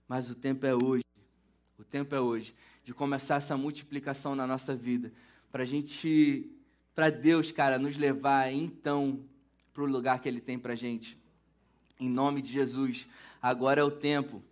Mas 0.07 0.29
o 0.29 0.35
tempo 0.35 0.67
é 0.67 0.75
hoje. 0.75 1.03
O 1.79 1.85
tempo 1.85 2.15
é 2.15 2.21
hoje 2.21 2.55
de 2.85 2.93
começar 2.93 3.37
essa 3.37 3.57
multiplicação 3.57 4.35
na 4.35 4.47
nossa 4.47 4.75
vida. 4.77 5.13
Para 5.51 5.65
gente, 5.65 6.51
para 6.95 7.11
Deus, 7.11 7.51
cara, 7.51 7.79
nos 7.79 7.97
levar 7.97 8.53
então 8.53 9.21
para 9.73 9.83
o 9.83 9.87
lugar 9.87 10.21
que 10.21 10.29
Ele 10.29 10.41
tem 10.41 10.59
para 10.59 10.75
gente. 10.75 11.19
Em 11.99 12.09
nome 12.09 12.43
de 12.43 12.53
Jesus. 12.53 13.07
Agora 13.41 13.81
é 13.81 13.85
o 13.85 13.91
tempo. 13.91 14.43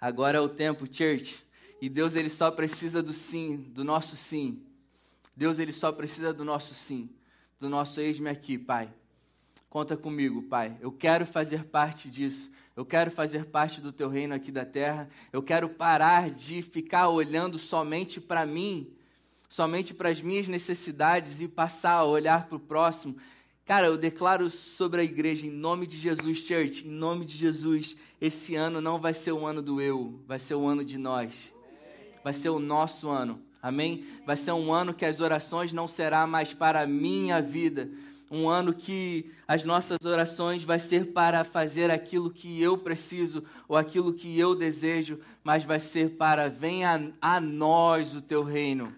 Agora 0.00 0.38
é 0.38 0.40
o 0.40 0.48
tempo, 0.48 0.86
church. 0.86 1.44
E 1.80 1.88
Deus, 1.88 2.14
Ele 2.14 2.30
só 2.30 2.50
precisa 2.50 3.02
do 3.02 3.12
sim, 3.12 3.56
do 3.56 3.84
nosso 3.84 4.16
sim. 4.16 4.62
Deus, 5.36 5.58
Ele 5.58 5.72
só 5.72 5.92
precisa 5.92 6.32
do 6.32 6.44
nosso 6.44 6.74
sim. 6.74 7.10
Do 7.58 7.68
nosso 7.68 8.00
eis-me 8.00 8.30
aqui, 8.30 8.56
Pai. 8.56 8.92
Conta 9.68 9.96
comigo, 9.96 10.42
Pai. 10.42 10.76
Eu 10.80 10.90
quero 10.90 11.26
fazer 11.26 11.64
parte 11.64 12.08
disso. 12.08 12.50
Eu 12.76 12.84
quero 12.84 13.10
fazer 13.10 13.46
parte 13.46 13.80
do 13.80 13.90
teu 13.90 14.10
reino 14.10 14.34
aqui 14.34 14.52
da 14.52 14.66
terra. 14.66 15.08
Eu 15.32 15.42
quero 15.42 15.66
parar 15.66 16.30
de 16.30 16.60
ficar 16.60 17.08
olhando 17.08 17.58
somente 17.58 18.20
para 18.20 18.44
mim, 18.44 18.92
somente 19.48 19.94
para 19.94 20.10
as 20.10 20.20
minhas 20.20 20.46
necessidades 20.46 21.40
e 21.40 21.48
passar 21.48 21.92
a 21.92 22.04
olhar 22.04 22.46
para 22.46 22.56
o 22.56 22.60
próximo. 22.60 23.16
Cara, 23.64 23.86
eu 23.86 23.96
declaro 23.96 24.50
sobre 24.50 25.00
a 25.00 25.04
igreja, 25.04 25.46
em 25.46 25.50
nome 25.50 25.86
de 25.86 25.98
Jesus, 25.98 26.36
church, 26.38 26.86
em 26.86 26.90
nome 26.90 27.24
de 27.24 27.34
Jesus, 27.34 27.96
esse 28.20 28.54
ano 28.54 28.80
não 28.80 29.00
vai 29.00 29.14
ser 29.14 29.32
o 29.32 29.46
ano 29.46 29.62
do 29.62 29.80
eu, 29.80 30.22
vai 30.26 30.38
ser 30.38 30.54
o 30.54 30.66
ano 30.66 30.84
de 30.84 30.98
nós. 30.98 31.50
Vai 32.22 32.34
ser 32.34 32.50
o 32.50 32.58
nosso 32.58 33.08
ano. 33.08 33.42
Amém? 33.62 34.06
Vai 34.26 34.36
ser 34.36 34.52
um 34.52 34.72
ano 34.72 34.92
que 34.92 35.06
as 35.06 35.18
orações 35.20 35.72
não 35.72 35.88
será 35.88 36.26
mais 36.26 36.52
para 36.52 36.82
a 36.82 36.86
minha 36.86 37.40
vida, 37.40 37.90
um 38.30 38.48
ano 38.48 38.74
que 38.74 39.30
as 39.46 39.64
nossas 39.64 39.98
orações 40.04 40.64
vai 40.64 40.78
ser 40.78 41.12
para 41.12 41.44
fazer 41.44 41.90
aquilo 41.90 42.30
que 42.30 42.60
eu 42.60 42.76
preciso 42.76 43.44
ou 43.68 43.76
aquilo 43.76 44.12
que 44.12 44.38
eu 44.38 44.54
desejo, 44.54 45.20
mas 45.44 45.64
vai 45.64 45.78
ser 45.78 46.10
para 46.10 46.48
venha 46.48 47.12
a 47.20 47.40
nós 47.40 48.14
o 48.14 48.20
teu 48.20 48.42
reino. 48.42 48.92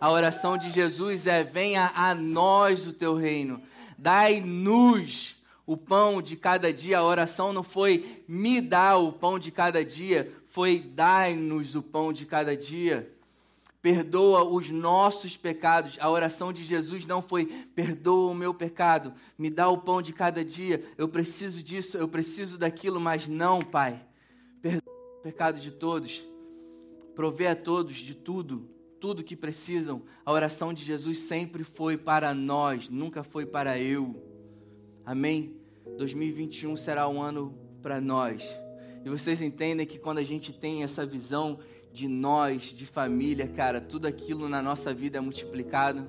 A 0.00 0.10
oração 0.10 0.56
de 0.56 0.70
Jesus 0.70 1.26
é 1.26 1.42
venha 1.42 1.90
a 1.94 2.14
nós 2.14 2.86
o 2.86 2.92
teu 2.92 3.14
reino. 3.14 3.60
Dai-nos 3.98 5.34
o 5.66 5.76
pão 5.76 6.22
de 6.22 6.36
cada 6.36 6.72
dia. 6.72 6.98
A 6.98 7.04
oração 7.04 7.52
não 7.52 7.64
foi 7.64 8.22
me 8.28 8.60
dar 8.60 8.96
o 8.96 9.12
pão 9.12 9.38
de 9.38 9.50
cada 9.50 9.84
dia, 9.84 10.32
foi 10.46 10.78
dai-nos 10.78 11.74
o 11.74 11.82
pão 11.82 12.12
de 12.12 12.24
cada 12.24 12.56
dia. 12.56 13.12
Perdoa 13.80 14.42
os 14.44 14.70
nossos 14.70 15.36
pecados. 15.36 15.96
A 16.00 16.10
oração 16.10 16.52
de 16.52 16.64
Jesus 16.64 17.06
não 17.06 17.22
foi 17.22 17.46
perdoa 17.74 18.32
o 18.32 18.34
meu 18.34 18.52
pecado, 18.52 19.14
me 19.38 19.48
dá 19.48 19.68
o 19.68 19.78
pão 19.78 20.02
de 20.02 20.12
cada 20.12 20.44
dia. 20.44 20.84
Eu 20.96 21.08
preciso 21.08 21.62
disso, 21.62 21.96
eu 21.96 22.08
preciso 22.08 22.58
daquilo, 22.58 23.00
mas 23.00 23.28
não, 23.28 23.60
Pai. 23.60 24.04
Perdoa 24.60 24.94
o 25.18 25.22
pecado 25.22 25.60
de 25.60 25.70
todos. 25.70 26.26
Provê 27.14 27.46
a 27.48 27.56
todos 27.56 27.96
de 27.96 28.14
tudo, 28.14 28.68
tudo 29.00 29.24
que 29.24 29.36
precisam. 29.36 30.02
A 30.24 30.32
oração 30.32 30.72
de 30.72 30.84
Jesus 30.84 31.18
sempre 31.20 31.64
foi 31.64 31.96
para 31.96 32.34
nós, 32.34 32.88
nunca 32.88 33.22
foi 33.22 33.46
para 33.46 33.78
eu. 33.78 34.22
Amém? 35.04 35.56
2021 35.96 36.76
será 36.76 37.08
um 37.08 37.22
ano 37.22 37.56
para 37.82 38.00
nós. 38.00 38.42
E 39.04 39.08
vocês 39.08 39.40
entendem 39.40 39.86
que 39.86 39.98
quando 39.98 40.18
a 40.18 40.24
gente 40.24 40.52
tem 40.52 40.82
essa 40.82 41.06
visão 41.06 41.58
de 41.98 42.06
nós, 42.06 42.62
de 42.62 42.86
família, 42.86 43.48
cara, 43.48 43.80
tudo 43.80 44.06
aquilo 44.06 44.48
na 44.48 44.62
nossa 44.62 44.94
vida 44.94 45.18
é 45.18 45.20
multiplicado. 45.20 46.08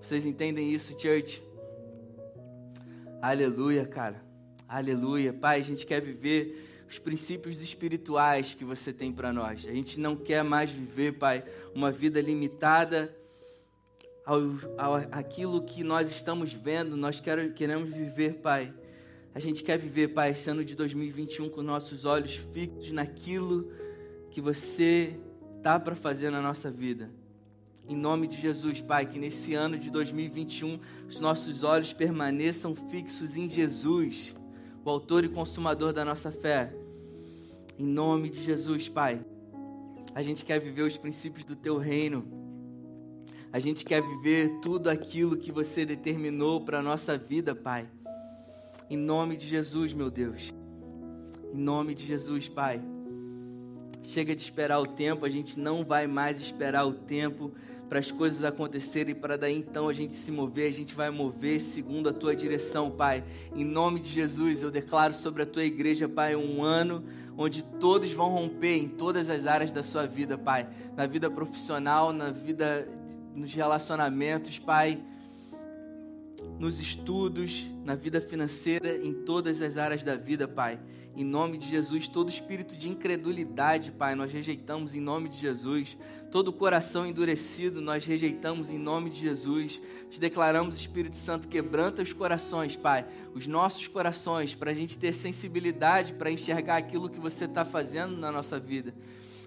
Vocês 0.00 0.24
entendem 0.24 0.72
isso, 0.72 0.96
church? 0.96 1.42
Aleluia, 3.20 3.84
cara. 3.84 4.22
Aleluia. 4.68 5.32
Pai, 5.32 5.58
a 5.58 5.64
gente 5.64 5.84
quer 5.84 6.00
viver 6.00 6.84
os 6.88 7.00
princípios 7.00 7.60
espirituais 7.60 8.54
que 8.54 8.64
você 8.64 8.92
tem 8.92 9.10
para 9.10 9.32
nós. 9.32 9.66
A 9.66 9.72
gente 9.72 9.98
não 9.98 10.14
quer 10.14 10.44
mais 10.44 10.70
viver, 10.70 11.18
Pai, 11.18 11.42
uma 11.74 11.90
vida 11.90 12.20
limitada 12.20 13.12
ao, 14.24 14.40
ao 14.78 14.94
aquilo 15.10 15.64
que 15.64 15.82
nós 15.82 16.12
estamos 16.12 16.52
vendo. 16.52 16.96
Nós 16.96 17.18
quer, 17.18 17.52
queremos 17.54 17.92
viver, 17.92 18.34
Pai. 18.34 18.72
A 19.34 19.40
gente 19.40 19.64
quer 19.64 19.78
viver, 19.78 20.08
Pai, 20.08 20.30
esse 20.30 20.48
ano 20.48 20.64
de 20.64 20.76
2021 20.76 21.48
com 21.48 21.60
nossos 21.60 22.04
olhos 22.04 22.36
fixos 22.36 22.92
naquilo 22.92 23.81
que 24.32 24.40
você 24.40 25.14
tá 25.62 25.78
para 25.78 25.94
fazer 25.94 26.30
na 26.30 26.40
nossa 26.40 26.70
vida. 26.70 27.10
Em 27.86 27.94
nome 27.94 28.26
de 28.26 28.40
Jesus, 28.40 28.80
Pai, 28.80 29.04
que 29.04 29.18
nesse 29.18 29.54
ano 29.54 29.78
de 29.78 29.90
2021 29.90 30.80
os 31.06 31.20
nossos 31.20 31.62
olhos 31.62 31.92
permaneçam 31.92 32.74
fixos 32.74 33.36
em 33.36 33.48
Jesus, 33.48 34.34
o 34.84 34.88
autor 34.88 35.24
e 35.24 35.28
consumador 35.28 35.92
da 35.92 36.04
nossa 36.04 36.32
fé. 36.32 36.74
Em 37.78 37.84
nome 37.84 38.30
de 38.30 38.42
Jesus, 38.42 38.88
Pai. 38.88 39.22
A 40.14 40.22
gente 40.22 40.44
quer 40.44 40.58
viver 40.58 40.82
os 40.82 40.96
princípios 40.96 41.44
do 41.44 41.54
teu 41.54 41.76
reino. 41.76 42.24
A 43.52 43.58
gente 43.58 43.84
quer 43.84 44.00
viver 44.00 44.60
tudo 44.62 44.88
aquilo 44.88 45.36
que 45.36 45.52
você 45.52 45.84
determinou 45.84 46.64
para 46.64 46.78
a 46.78 46.82
nossa 46.82 47.18
vida, 47.18 47.54
Pai. 47.54 47.86
Em 48.88 48.96
nome 48.96 49.36
de 49.36 49.46
Jesus, 49.46 49.92
meu 49.92 50.10
Deus. 50.10 50.50
Em 51.52 51.58
nome 51.58 51.94
de 51.94 52.06
Jesus, 52.06 52.48
Pai. 52.48 52.82
Chega 54.02 54.34
de 54.34 54.42
esperar 54.42 54.80
o 54.80 54.86
tempo, 54.86 55.24
a 55.24 55.30
gente 55.30 55.58
não 55.58 55.84
vai 55.84 56.06
mais 56.06 56.40
esperar 56.40 56.84
o 56.84 56.92
tempo 56.92 57.52
para 57.88 57.98
as 57.98 58.10
coisas 58.10 58.42
acontecerem, 58.42 59.14
para 59.14 59.36
daí 59.36 59.54
então 59.54 59.86
a 59.86 59.92
gente 59.92 60.14
se 60.14 60.30
mover, 60.32 60.70
a 60.70 60.74
gente 60.74 60.94
vai 60.94 61.10
mover 61.10 61.60
segundo 61.60 62.08
a 62.08 62.12
tua 62.12 62.34
direção, 62.34 62.90
Pai. 62.90 63.22
Em 63.54 63.64
nome 63.64 64.00
de 64.00 64.08
Jesus, 64.08 64.62
eu 64.62 64.70
declaro 64.70 65.12
sobre 65.12 65.42
a 65.42 65.46
tua 65.46 65.62
igreja, 65.62 66.08
Pai, 66.08 66.34
um 66.34 66.62
ano 66.62 67.04
onde 67.36 67.62
todos 67.62 68.10
vão 68.12 68.30
romper 68.30 68.76
em 68.76 68.88
todas 68.88 69.28
as 69.28 69.46
áreas 69.46 69.72
da 69.72 69.82
sua 69.82 70.06
vida, 70.06 70.38
Pai. 70.38 70.66
Na 70.96 71.06
vida 71.06 71.30
profissional, 71.30 72.12
na 72.12 72.30
vida, 72.30 72.88
nos 73.34 73.52
relacionamentos, 73.52 74.58
Pai. 74.58 74.98
Nos 76.58 76.80
estudos, 76.80 77.66
na 77.84 77.94
vida 77.94 78.20
financeira, 78.20 78.96
em 79.04 79.12
todas 79.12 79.60
as 79.60 79.76
áreas 79.76 80.02
da 80.02 80.16
vida, 80.16 80.48
Pai. 80.48 80.80
Em 81.14 81.24
nome 81.24 81.58
de 81.58 81.68
Jesus, 81.68 82.08
todo 82.08 82.30
espírito 82.30 82.74
de 82.74 82.88
incredulidade, 82.88 83.92
Pai, 83.92 84.14
nós 84.14 84.32
rejeitamos 84.32 84.94
em 84.94 85.00
nome 85.00 85.28
de 85.28 85.38
Jesus. 85.38 85.96
Todo 86.30 86.50
coração 86.50 87.06
endurecido, 87.06 87.82
nós 87.82 88.06
rejeitamos 88.06 88.70
em 88.70 88.78
nome 88.78 89.10
de 89.10 89.20
Jesus. 89.20 89.78
Nós 90.06 90.18
declaramos, 90.18 90.74
Espírito 90.74 91.16
Santo, 91.16 91.48
quebranta 91.48 92.00
os 92.00 92.14
corações, 92.14 92.76
Pai, 92.76 93.04
os 93.34 93.46
nossos 93.46 93.86
corações, 93.86 94.54
para 94.54 94.70
a 94.70 94.74
gente 94.74 94.96
ter 94.96 95.12
sensibilidade 95.12 96.14
para 96.14 96.30
enxergar 96.30 96.76
aquilo 96.76 97.10
que 97.10 97.20
você 97.20 97.44
está 97.44 97.62
fazendo 97.62 98.16
na 98.16 98.32
nossa 98.32 98.58
vida. 98.58 98.94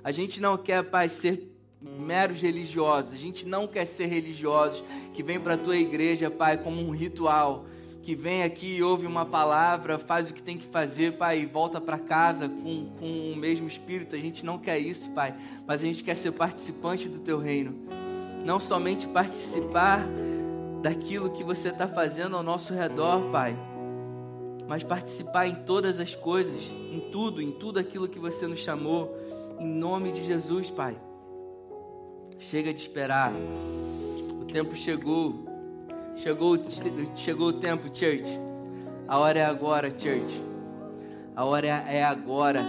A 0.03 0.11
gente 0.11 0.39
não 0.39 0.55
quer, 0.55 0.84
Pai, 0.84 1.09
ser 1.09 1.51
meros 1.82 2.41
religiosos. 2.41 3.11
A 3.11 3.18
gente 3.18 3.47
não 3.47 3.68
quer 3.68 3.86
ser 3.86 4.05
religiosos 4.05 4.84
que 5.16 5.24
vem 5.24 5.39
para 5.39 5.55
a 5.55 5.57
tua 5.57 5.78
igreja, 5.78 6.30
Pai, 6.30 6.59
como 6.59 6.80
um 6.80 6.91
ritual 6.91 7.66
que 8.06 8.14
vem 8.14 8.43
aqui, 8.43 8.84
ouve 8.84 9.08
uma 9.08 9.26
palavra, 9.26 9.97
faz 9.97 10.30
o 10.30 10.34
que 10.34 10.43
tem 10.43 10.60
que 10.60 10.68
fazer, 10.68 11.18
Pai, 11.18 11.39
e 11.39 11.45
volta 11.47 11.82
para 11.82 11.97
casa 11.97 12.47
com, 12.47 12.91
com 12.99 13.32
o 13.32 13.36
mesmo 13.36 13.68
espírito. 13.68 14.16
A 14.16 14.20
gente 14.20 14.45
não 14.45 14.60
quer 14.60 14.78
isso, 14.78 15.10
Pai, 15.10 15.34
mas 15.66 15.82
a 15.82 15.86
gente 15.88 16.03
quer 16.03 16.16
ser 16.16 16.32
participante 16.34 17.10
do 17.10 17.18
Teu 17.18 17.39
reino. 17.39 17.74
Não 18.45 18.60
somente 18.60 19.08
participar 19.08 20.08
daquilo 20.84 21.32
que 21.32 21.43
você 21.43 21.70
está 21.70 21.88
fazendo 21.88 22.38
ao 22.38 22.43
nosso 22.43 22.76
redor, 22.76 23.32
Pai, 23.32 23.58
mas 24.68 24.84
participar 24.84 25.47
em 25.47 25.56
todas 25.56 25.99
as 25.99 26.14
coisas, 26.14 26.62
em 26.93 27.10
tudo, 27.12 27.41
em 27.41 27.51
tudo 27.51 27.80
aquilo 27.80 28.08
que 28.08 28.20
você 28.20 28.45
nos 28.45 28.60
chamou, 28.60 29.18
em 29.60 29.68
nome 29.68 30.12
de 30.12 30.24
Jesus, 30.24 30.70
Pai. 30.70 30.95
Chega 32.38 32.72
de 32.72 32.80
esperar, 32.80 33.34
o 34.39 34.45
tempo 34.45 34.76
chegou 34.76 35.55
Chegou, 36.18 36.57
chegou 37.13 37.47
o 37.49 37.53
tempo, 37.53 37.89
church. 37.93 38.39
A 39.07 39.20
hora 39.20 39.38
é 39.38 39.45
agora, 39.45 39.89
church. 39.89 40.41
A 41.36 41.43
hora 41.43 41.68
é 41.68 42.03
agora. 42.03 42.63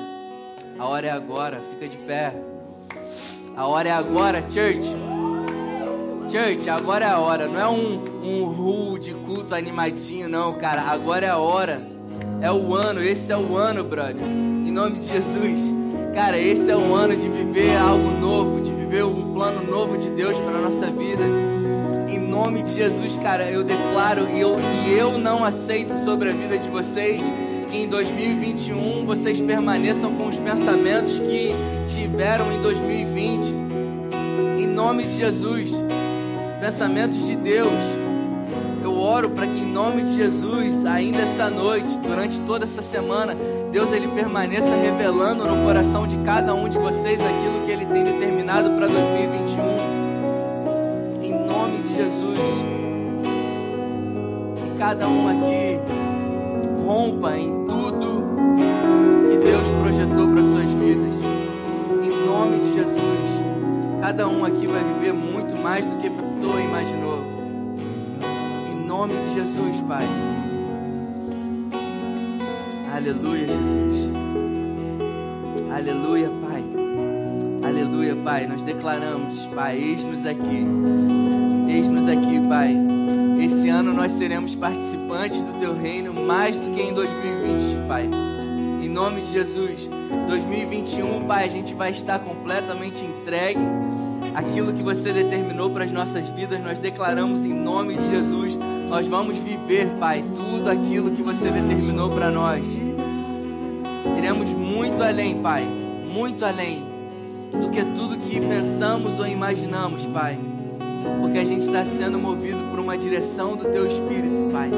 A 0.76 0.84
hora 0.84 1.06
é 1.06 1.10
agora. 1.10 1.60
Fica 1.70 1.88
de 1.88 1.96
pé. 1.98 2.34
A 3.56 3.66
hora 3.66 3.88
é 3.88 3.92
agora, 3.92 4.42
church. 4.50 4.94
Church, 6.28 6.68
agora 6.68 7.04
é 7.04 7.08
a 7.08 7.18
hora. 7.20 7.46
Não 7.46 7.60
é 7.60 7.68
um, 7.68 8.04
um 8.22 8.44
ru 8.46 8.98
de 8.98 9.14
culto 9.14 9.54
animadinho, 9.54 10.28
não, 10.28 10.54
cara. 10.54 10.82
Agora 10.82 11.26
é 11.26 11.30
a 11.30 11.38
hora. 11.38 11.80
É 12.42 12.50
o 12.50 12.74
ano. 12.74 13.00
Esse 13.00 13.30
é 13.30 13.36
o 13.36 13.56
ano, 13.56 13.84
brother. 13.84 14.26
Em 14.26 14.72
nome 14.72 14.98
de 14.98 15.06
Jesus. 15.06 15.72
Cara, 16.12 16.36
esse 16.36 16.68
é 16.68 16.76
o 16.76 16.94
ano 16.94 17.16
de 17.16 17.28
viver 17.28 17.76
algo 17.76 18.10
novo, 18.10 18.62
de 18.62 18.72
viver 18.72 19.04
um 19.04 19.32
plano 19.34 19.62
novo 19.70 19.96
de 19.96 20.10
Deus 20.10 20.36
para 20.36 20.60
nossa 20.60 20.90
vida 20.90 21.55
nome 22.36 22.62
de 22.62 22.74
Jesus, 22.74 23.16
cara, 23.16 23.50
eu 23.50 23.64
declaro 23.64 24.28
e 24.28 24.38
eu, 24.38 24.58
e 24.60 24.92
eu 24.92 25.16
não 25.16 25.42
aceito 25.42 25.96
sobre 26.04 26.28
a 26.28 26.32
vida 26.34 26.58
de 26.58 26.68
vocês 26.68 27.22
que 27.70 27.78
em 27.78 27.88
2021 27.88 29.06
vocês 29.06 29.40
permaneçam 29.40 30.14
com 30.14 30.28
os 30.28 30.38
pensamentos 30.38 31.18
que 31.18 31.52
tiveram 31.88 32.52
em 32.52 32.60
2020. 32.60 33.54
Em 34.58 34.66
nome 34.66 35.04
de 35.04 35.16
Jesus, 35.16 35.72
pensamentos 36.60 37.24
de 37.24 37.34
Deus. 37.36 37.72
Eu 38.82 38.94
oro 38.94 39.30
para 39.30 39.46
que 39.46 39.58
em 39.58 39.66
nome 39.66 40.02
de 40.02 40.16
Jesus, 40.16 40.84
ainda 40.84 41.22
essa 41.22 41.48
noite, 41.48 41.98
durante 42.00 42.38
toda 42.40 42.66
essa 42.66 42.82
semana, 42.82 43.34
Deus 43.72 43.90
ele 43.92 44.08
permaneça 44.08 44.76
revelando 44.76 45.46
no 45.46 45.64
coração 45.64 46.06
de 46.06 46.18
cada 46.18 46.54
um 46.54 46.68
de 46.68 46.76
vocês 46.76 47.18
aquilo 47.18 47.64
que 47.64 47.72
ele 47.72 47.86
tem 47.86 48.04
determinado 48.04 48.72
para 48.72 48.86
2021 48.88 50.05
cada 54.86 55.08
um 55.08 55.28
aqui 55.28 55.80
rompa 56.86 57.36
em 57.36 57.50
tudo 57.66 58.22
que 59.28 59.36
Deus 59.38 59.66
projetou 59.82 60.28
para 60.28 60.42
suas 60.44 60.70
vidas. 60.78 61.16
Em 62.04 62.24
nome 62.24 62.58
de 62.60 62.72
Jesus. 62.72 64.00
Cada 64.00 64.28
um 64.28 64.44
aqui 64.44 64.64
vai 64.68 64.84
viver 64.84 65.12
muito 65.12 65.60
mais 65.60 65.84
do 65.84 65.96
que 65.96 66.08
pensou 66.08 66.60
e 66.60 66.64
imaginou. 66.64 67.18
Em 68.70 68.86
nome 68.86 69.14
de 69.14 69.32
Jesus, 69.32 69.80
Pai. 69.88 70.06
Aleluia, 72.94 73.48
Jesus. 73.48 74.10
Aleluia, 75.68 76.30
Pai. 76.48 76.64
Aleluia, 77.68 78.16
Pai. 78.22 78.46
Nós 78.46 78.62
declaramos, 78.62 79.46
Pai, 79.52 79.76
eis-nos 79.76 80.24
aqui. 80.24 80.64
Eis-nos 81.68 82.08
aqui, 82.08 82.40
Pai 82.48 83.25
esse 83.66 83.68
ano 83.68 83.92
nós 83.92 84.12
seremos 84.12 84.54
participantes 84.54 85.40
do 85.40 85.58
teu 85.58 85.74
reino 85.74 86.14
mais 86.14 86.56
do 86.56 86.72
que 86.72 86.80
em 86.80 86.94
2020, 86.94 87.88
Pai. 87.88 88.08
Em 88.80 88.88
nome 88.88 89.22
de 89.22 89.32
Jesus, 89.32 89.90
2021, 90.28 91.26
Pai, 91.26 91.46
a 91.46 91.48
gente 91.48 91.74
vai 91.74 91.90
estar 91.90 92.20
completamente 92.20 93.04
entregue 93.04 93.58
aquilo 94.36 94.72
que 94.72 94.84
você 94.84 95.12
determinou 95.12 95.68
para 95.68 95.84
as 95.84 95.90
nossas 95.90 96.28
vidas. 96.28 96.62
Nós 96.62 96.78
declaramos 96.78 97.44
em 97.44 97.52
nome 97.52 97.96
de 97.96 98.08
Jesus, 98.08 98.56
nós 98.88 99.04
vamos 99.08 99.36
viver, 99.36 99.88
Pai, 99.98 100.24
tudo 100.36 100.70
aquilo 100.70 101.10
que 101.10 101.22
você 101.22 101.50
determinou 101.50 102.08
para 102.10 102.30
nós. 102.30 102.62
Iremos 104.16 104.48
muito 104.48 105.02
além, 105.02 105.42
Pai, 105.42 105.66
muito 106.08 106.44
além 106.44 106.84
do 107.50 107.68
que 107.70 107.84
tudo 107.96 108.16
que 108.16 108.38
pensamos 108.38 109.18
ou 109.18 109.26
imaginamos, 109.26 110.06
Pai 110.06 110.38
porque 111.20 111.38
a 111.38 111.44
gente 111.44 111.66
está 111.66 111.84
sendo 111.84 112.18
movido 112.18 112.58
por 112.70 112.80
uma 112.80 112.96
direção 112.96 113.56
do 113.56 113.64
Teu 113.64 113.86
Espírito, 113.86 114.52
Pai. 114.52 114.70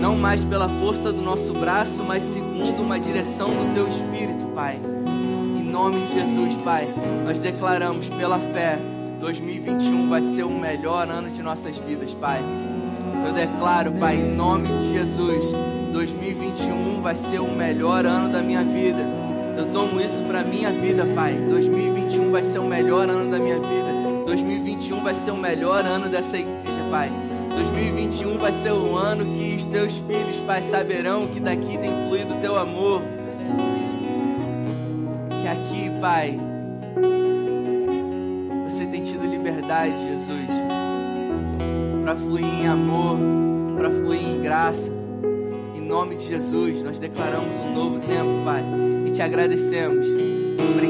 não 0.00 0.16
mais 0.16 0.44
pela 0.44 0.68
força 0.68 1.12
do 1.12 1.20
nosso 1.20 1.52
braço, 1.52 2.02
mas 2.06 2.22
segundo 2.22 2.82
uma 2.82 2.98
direção 2.98 3.48
do 3.48 3.74
teu 3.74 3.86
espírito, 3.86 4.46
Pai. 4.54 4.80
Em 5.58 5.62
nome 5.62 6.00
de 6.00 6.12
Jesus, 6.14 6.62
Pai, 6.62 6.88
nós 7.24 7.38
declaramos 7.38 8.08
pela 8.08 8.38
fé 8.38 8.78
2021 9.20 10.08
vai 10.08 10.22
ser 10.22 10.44
o 10.44 10.50
melhor 10.50 11.08
ano 11.08 11.28
de 11.28 11.42
nossas 11.42 11.76
vidas, 11.76 12.14
Pai. 12.14 12.42
Eu 13.26 13.32
declaro, 13.34 13.92
Pai, 13.92 14.16
em 14.16 14.34
nome 14.34 14.66
de 14.66 14.92
Jesus, 14.94 15.44
2021 15.92 17.02
vai 17.02 17.14
ser 17.14 17.40
o 17.40 17.48
melhor 17.48 18.06
ano 18.06 18.32
da 18.32 18.40
minha 18.40 18.64
vida. 18.64 19.06
Eu 19.58 19.66
tomo 19.72 20.00
isso 20.00 20.22
para 20.26 20.42
minha 20.42 20.70
vida, 20.70 21.06
Pai. 21.14 21.34
2021 21.34 22.30
vai 22.30 22.42
ser 22.42 22.60
o 22.60 22.64
melhor 22.64 23.10
ano 23.10 23.30
da 23.30 23.38
minha 23.38 23.58
vida. 23.58 23.99
2021 24.30 25.02
vai 25.02 25.12
ser 25.12 25.32
o 25.32 25.36
melhor 25.36 25.84
ano 25.84 26.08
dessa 26.08 26.38
igreja, 26.38 26.88
Pai. 26.88 27.10
2021 27.52 28.38
vai 28.38 28.52
ser 28.52 28.70
o 28.70 28.96
ano 28.96 29.24
que 29.24 29.56
os 29.56 29.66
teus 29.66 29.96
filhos, 29.96 30.36
Pai, 30.46 30.62
saberão 30.62 31.26
que 31.26 31.40
daqui 31.40 31.76
tem 31.76 31.90
fluído 32.06 32.34
o 32.34 32.40
teu 32.40 32.56
amor. 32.56 33.02
Que 35.42 35.48
aqui, 35.48 35.90
Pai, 36.00 36.38
você 38.68 38.86
tem 38.86 39.02
tido 39.02 39.26
liberdade, 39.26 39.94
Jesus, 39.98 40.48
para 42.04 42.14
fluir 42.14 42.44
em 42.44 42.68
amor, 42.68 43.18
para 43.76 43.90
fluir 43.90 44.22
em 44.22 44.40
graça. 44.40 44.92
Em 45.74 45.80
nome 45.80 46.14
de 46.14 46.28
Jesus, 46.28 46.80
nós 46.82 47.00
declaramos 47.00 47.52
um 47.56 47.74
novo 47.74 47.98
tempo, 47.98 48.44
Pai, 48.44 48.62
e 49.08 49.10
te 49.10 49.22
agradecemos. 49.22 50.29